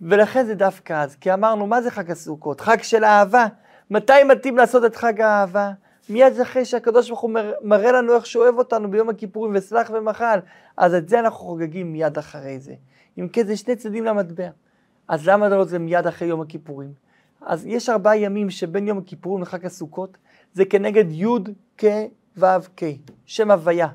ולכן 0.00 0.46
זה 0.46 0.54
דווקא 0.54 0.92
אז, 0.92 1.16
כי 1.16 1.34
אמרנו, 1.34 1.66
מה 1.66 1.82
זה 1.82 1.90
חג 1.90 2.10
הסוכות? 2.10 2.60
חג 2.60 2.82
של 2.82 3.04
אהבה. 3.04 3.46
מתי 3.90 4.24
מתאים 4.28 4.56
לעשות 4.56 4.84
את 4.84 4.96
חג 4.96 5.20
האהבה? 5.20 5.70
מיד 6.08 6.40
אחרי 6.40 6.64
שהקדוש 6.64 7.08
ברוך 7.08 7.20
הוא 7.20 7.30
מראה 7.62 7.92
לנו 7.92 8.14
איך 8.14 8.26
שהוא 8.26 8.42
אוהב 8.42 8.58
אותנו 8.58 8.90
ביום 8.90 9.08
הכיפורים 9.08 9.52
וסלח 9.54 9.90
ומחל, 9.94 10.38
אז 10.76 10.94
את 10.94 11.08
זה 11.08 11.18
אנחנו 11.18 11.38
חוגגים 11.38 11.92
מיד 11.92 12.18
אחרי 12.18 12.60
זה. 12.60 12.74
אם 13.18 13.28
כן, 13.28 13.46
זה 13.46 13.56
שני 13.56 13.76
צדדים 13.76 14.04
למטבע. 14.04 14.48
אז 15.08 15.28
למה 15.28 15.48
לא 15.48 15.64
זה 15.64 15.78
מיד 15.78 16.06
אחרי 16.06 16.28
יום 16.28 16.40
הכיפורים? 16.40 16.92
אז 17.40 17.66
יש 17.66 17.88
ארבעה 17.88 18.16
ימים 18.16 18.50
שבין 18.50 18.88
יום 18.88 18.98
הכיפורים 18.98 19.42
לחג 19.42 19.66
הסוכות, 19.66 20.18
זה 20.52 20.64
כנגד 20.64 21.04
י' 21.12 21.26
כ' 21.78 21.84
ו' 22.36 22.46
כ', 22.76 22.84
שם 23.26 23.50
הוויה, 23.50 23.88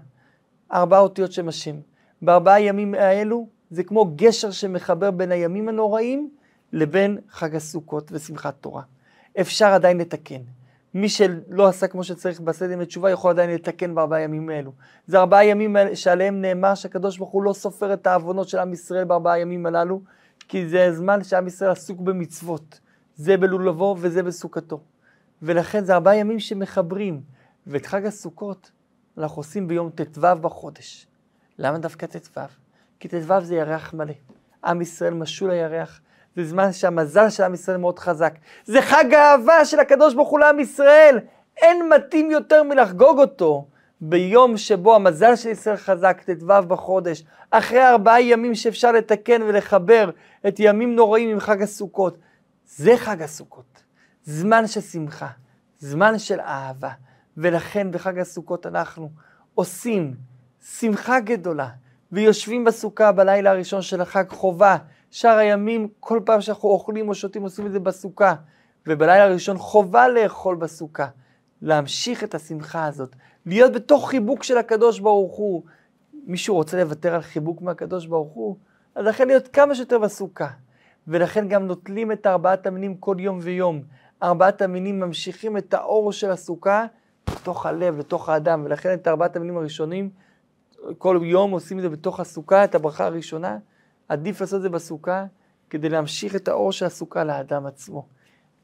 ארבעה 0.73 0.99
אותיות 0.99 1.31
שם 1.31 1.47
השם. 1.47 1.75
בארבעה 2.21 2.61
ימים 2.61 2.93
האלו 2.93 3.47
זה 3.69 3.83
כמו 3.83 4.11
גשר 4.15 4.51
שמחבר 4.51 5.11
בין 5.11 5.31
הימים 5.31 5.69
הנוראים 5.69 6.29
לבין 6.73 7.17
חג 7.29 7.55
הסוכות 7.55 8.11
ושמחת 8.11 8.55
תורה. 8.61 8.81
אפשר 9.39 9.67
עדיין 9.67 9.97
לתקן. 9.97 10.41
מי 10.93 11.09
שלא 11.09 11.67
עשה 11.67 11.87
כמו 11.87 12.03
שצריך 12.03 12.39
בסדר 12.39 12.73
עם 12.73 12.85
תשובה 12.85 13.11
יכול 13.11 13.31
עדיין 13.31 13.49
לתקן 13.49 13.95
בארבעה 13.95 14.21
ימים 14.21 14.49
האלו. 14.49 14.71
זה 15.07 15.19
ארבעה 15.19 15.45
ימים 15.45 15.75
שעליהם 15.93 16.41
נאמר 16.41 16.75
שהקדוש 16.75 17.17
ברוך 17.17 17.29
הוא 17.29 17.43
לא 17.43 17.53
סופר 17.53 17.93
את 17.93 18.07
העוונות 18.07 18.49
של 18.49 18.59
עם 18.59 18.73
ישראל 18.73 19.03
בארבעה 19.03 19.39
ימים 19.39 19.65
הללו, 19.65 20.01
כי 20.47 20.67
זה 20.67 20.93
זמן 20.93 21.23
שעם 21.23 21.47
ישראל 21.47 21.71
עסוק 21.71 21.99
במצוות. 21.99 22.79
זה 23.15 23.37
בלולבו 23.37 23.95
וזה 23.99 24.23
בסוכתו. 24.23 24.81
ולכן 25.41 25.83
זה 25.83 25.93
ארבעה 25.93 26.15
ימים 26.15 26.39
שמחברים. 26.39 27.21
ואת 27.67 27.85
חג 27.85 28.05
הסוכות 28.05 28.71
אנחנו 29.17 29.39
עושים 29.39 29.67
ביום 29.67 29.89
ט"ו 29.89 30.21
בחודש. 30.41 31.07
למה 31.59 31.77
דווקא 31.77 32.05
ט"ו? 32.05 32.41
כי 32.99 33.07
ט"ו 33.07 33.41
זה 33.41 33.55
ירח 33.55 33.93
מלא. 33.93 34.13
עם 34.65 34.81
ישראל 34.81 35.13
משול 35.13 35.51
לירח. 35.51 36.01
זה 36.37 36.49
זמן 36.49 36.71
שהמזל 36.71 37.29
של 37.29 37.43
עם 37.43 37.53
ישראל 37.53 37.77
מאוד 37.77 37.99
חזק. 37.99 38.33
זה 38.65 38.81
חג 38.81 39.13
האהבה 39.13 39.65
של 39.65 39.79
הקדוש 39.79 40.13
ברוך 40.13 40.29
הוא 40.29 40.39
לעם 40.39 40.59
ישראל. 40.59 41.19
אין 41.57 41.89
מתאים 41.89 42.31
יותר 42.31 42.63
מלחגוג 42.63 43.19
אותו 43.19 43.67
ביום 44.01 44.57
שבו 44.57 44.95
המזל 44.95 45.35
של 45.35 45.49
ישראל 45.49 45.75
חזק, 45.75 46.21
ט"ו 46.25 46.67
בחודש, 46.67 47.23
אחרי 47.51 47.87
ארבעה 47.87 48.21
ימים 48.21 48.55
שאפשר 48.55 48.91
לתקן 48.91 49.41
ולחבר 49.41 50.09
את 50.47 50.55
ימים 50.59 50.95
נוראים 50.95 51.29
עם 51.29 51.39
חג 51.39 51.61
הסוכות. 51.61 52.17
זה 52.65 52.97
חג 52.97 53.21
הסוכות. 53.21 53.83
זמן 54.23 54.67
של 54.67 54.81
שמחה, 54.81 55.27
זמן 55.79 56.19
של 56.19 56.39
אהבה. 56.39 56.91
ולכן 57.37 57.91
בחג 57.91 58.19
הסוכות 58.19 58.65
אנחנו 58.65 59.09
עושים 59.55 60.13
שמחה 60.79 61.19
גדולה, 61.19 61.67
ויושבים 62.11 62.63
בסוכה 62.63 63.11
בלילה 63.11 63.51
הראשון 63.51 63.81
של 63.81 64.01
החג 64.01 64.29
חובה. 64.29 64.77
שאר 65.17 65.37
הימים, 65.37 65.87
כל 65.99 66.19
פעם 66.25 66.41
שאנחנו 66.41 66.69
אוכלים 66.69 67.09
או 67.09 67.15
שותים, 67.15 67.41
עושים 67.43 67.65
את 67.65 67.71
זה 67.71 67.79
בסוכה. 67.79 68.35
ובלילה 68.87 69.23
הראשון 69.23 69.57
חובה 69.57 70.07
לאכול 70.07 70.55
בסוכה. 70.55 71.07
להמשיך 71.61 72.23
את 72.23 72.35
השמחה 72.35 72.85
הזאת, 72.85 73.15
להיות 73.45 73.73
בתוך 73.73 74.09
חיבוק 74.09 74.43
של 74.43 74.57
הקדוש 74.57 74.99
ברוך 74.99 75.35
הוא. 75.35 75.63
מישהו 76.13 76.55
רוצה 76.55 76.83
לוותר 76.83 77.15
על 77.15 77.21
חיבוק 77.21 77.61
מהקדוש 77.61 78.05
ברוך 78.05 78.33
הוא? 78.33 78.57
אז 78.95 79.05
לכן 79.05 79.27
להיות 79.27 79.47
כמה 79.47 79.75
שיותר 79.75 79.99
בסוכה. 79.99 80.47
ולכן 81.07 81.47
גם 81.47 81.67
נוטלים 81.67 82.11
את 82.11 82.27
ארבעת 82.27 82.67
המינים 82.67 82.95
כל 82.95 83.15
יום 83.19 83.39
ויום. 83.41 83.81
ארבעת 84.23 84.61
המינים 84.61 84.99
ממשיכים 84.99 85.57
את 85.57 85.73
האור 85.73 86.11
של 86.11 86.31
הסוכה 86.31 86.85
לתוך 87.29 87.65
הלב, 87.65 87.97
לתוך 87.99 88.29
האדם, 88.29 88.61
ולכן 88.65 88.93
את 88.93 89.07
ארבעת 89.07 89.35
המינים 89.35 89.57
הראשונים 89.57 90.09
כל 90.97 91.19
יום 91.23 91.51
עושים 91.51 91.77
את 91.77 91.83
זה 91.83 91.89
בתוך 91.89 92.19
הסוכה, 92.19 92.63
את 92.63 92.75
הברכה 92.75 93.05
הראשונה, 93.05 93.57
עדיף 94.09 94.41
לעשות 94.41 94.57
את 94.57 94.61
זה 94.61 94.69
בסוכה, 94.69 95.25
כדי 95.69 95.89
להמשיך 95.89 96.35
את 96.35 96.47
האור 96.47 96.71
של 96.71 96.85
הסוכה 96.85 97.23
לאדם 97.23 97.65
עצמו. 97.65 98.07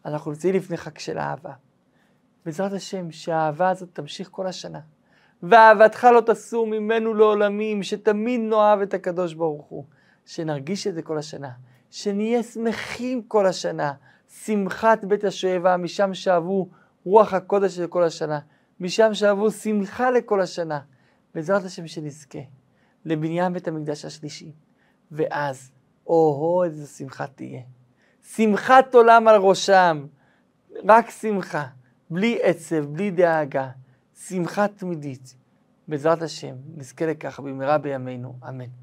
אנחנו 0.05 0.31
נמצאים 0.31 0.55
לפני 0.55 0.77
חג 0.77 0.97
של 0.97 1.17
אהבה. 1.17 1.51
בעזרת 2.45 2.73
השם, 2.73 3.11
שהאהבה 3.11 3.69
הזאת 3.69 3.89
תמשיך 3.93 4.29
כל 4.31 4.47
השנה. 4.47 4.79
ואהבתך 5.43 6.07
לא 6.13 6.21
תסור 6.21 6.67
ממנו 6.67 7.13
לעולמים, 7.13 7.83
שתמיד 7.83 8.41
נאהב 8.41 8.81
את 8.81 8.93
הקדוש 8.93 9.33
ברוך 9.33 9.65
הוא. 9.65 9.85
שנרגיש 10.25 10.87
את 10.87 10.93
זה 10.93 11.01
כל 11.01 11.17
השנה. 11.17 11.51
שנהיה 11.91 12.43
שמחים 12.43 13.21
כל 13.21 13.45
השנה. 13.45 13.93
שמחת 14.27 15.03
בית 15.03 15.23
השואבה, 15.23 15.77
משם 15.77 16.13
שאבו 16.13 16.69
רוח 17.05 17.33
הקודש 17.33 17.75
של 17.75 17.87
כל 17.87 18.03
השנה. 18.03 18.39
משם 18.79 19.13
שאבו 19.13 19.51
שמחה 19.51 20.11
לכל 20.11 20.41
השנה. 20.41 20.79
בעזרת 21.35 21.63
השם 21.63 21.87
שנזכה 21.87 22.39
לבניין 23.05 23.53
בית 23.53 23.67
המקדש 23.67 24.05
השלישי, 24.05 24.51
ואז, 25.11 25.71
או-הו, 26.07 26.63
איזה 26.63 26.87
שמחה 26.87 27.27
תהיה. 27.27 27.61
שמחת 28.35 28.95
עולם 28.95 29.27
על 29.27 29.41
ראשם, 29.41 30.05
רק 30.89 31.09
שמחה, 31.09 31.67
בלי 32.09 32.39
עצב, 32.41 32.85
בלי 32.85 33.11
דאגה, 33.11 33.69
שמחה 34.27 34.67
תמידית. 34.67 35.35
בעזרת 35.87 36.21
השם, 36.21 36.55
נזכה 36.75 37.05
לכך 37.05 37.39
במהרה 37.39 37.77
בימינו, 37.77 38.35
אמן. 38.49 38.82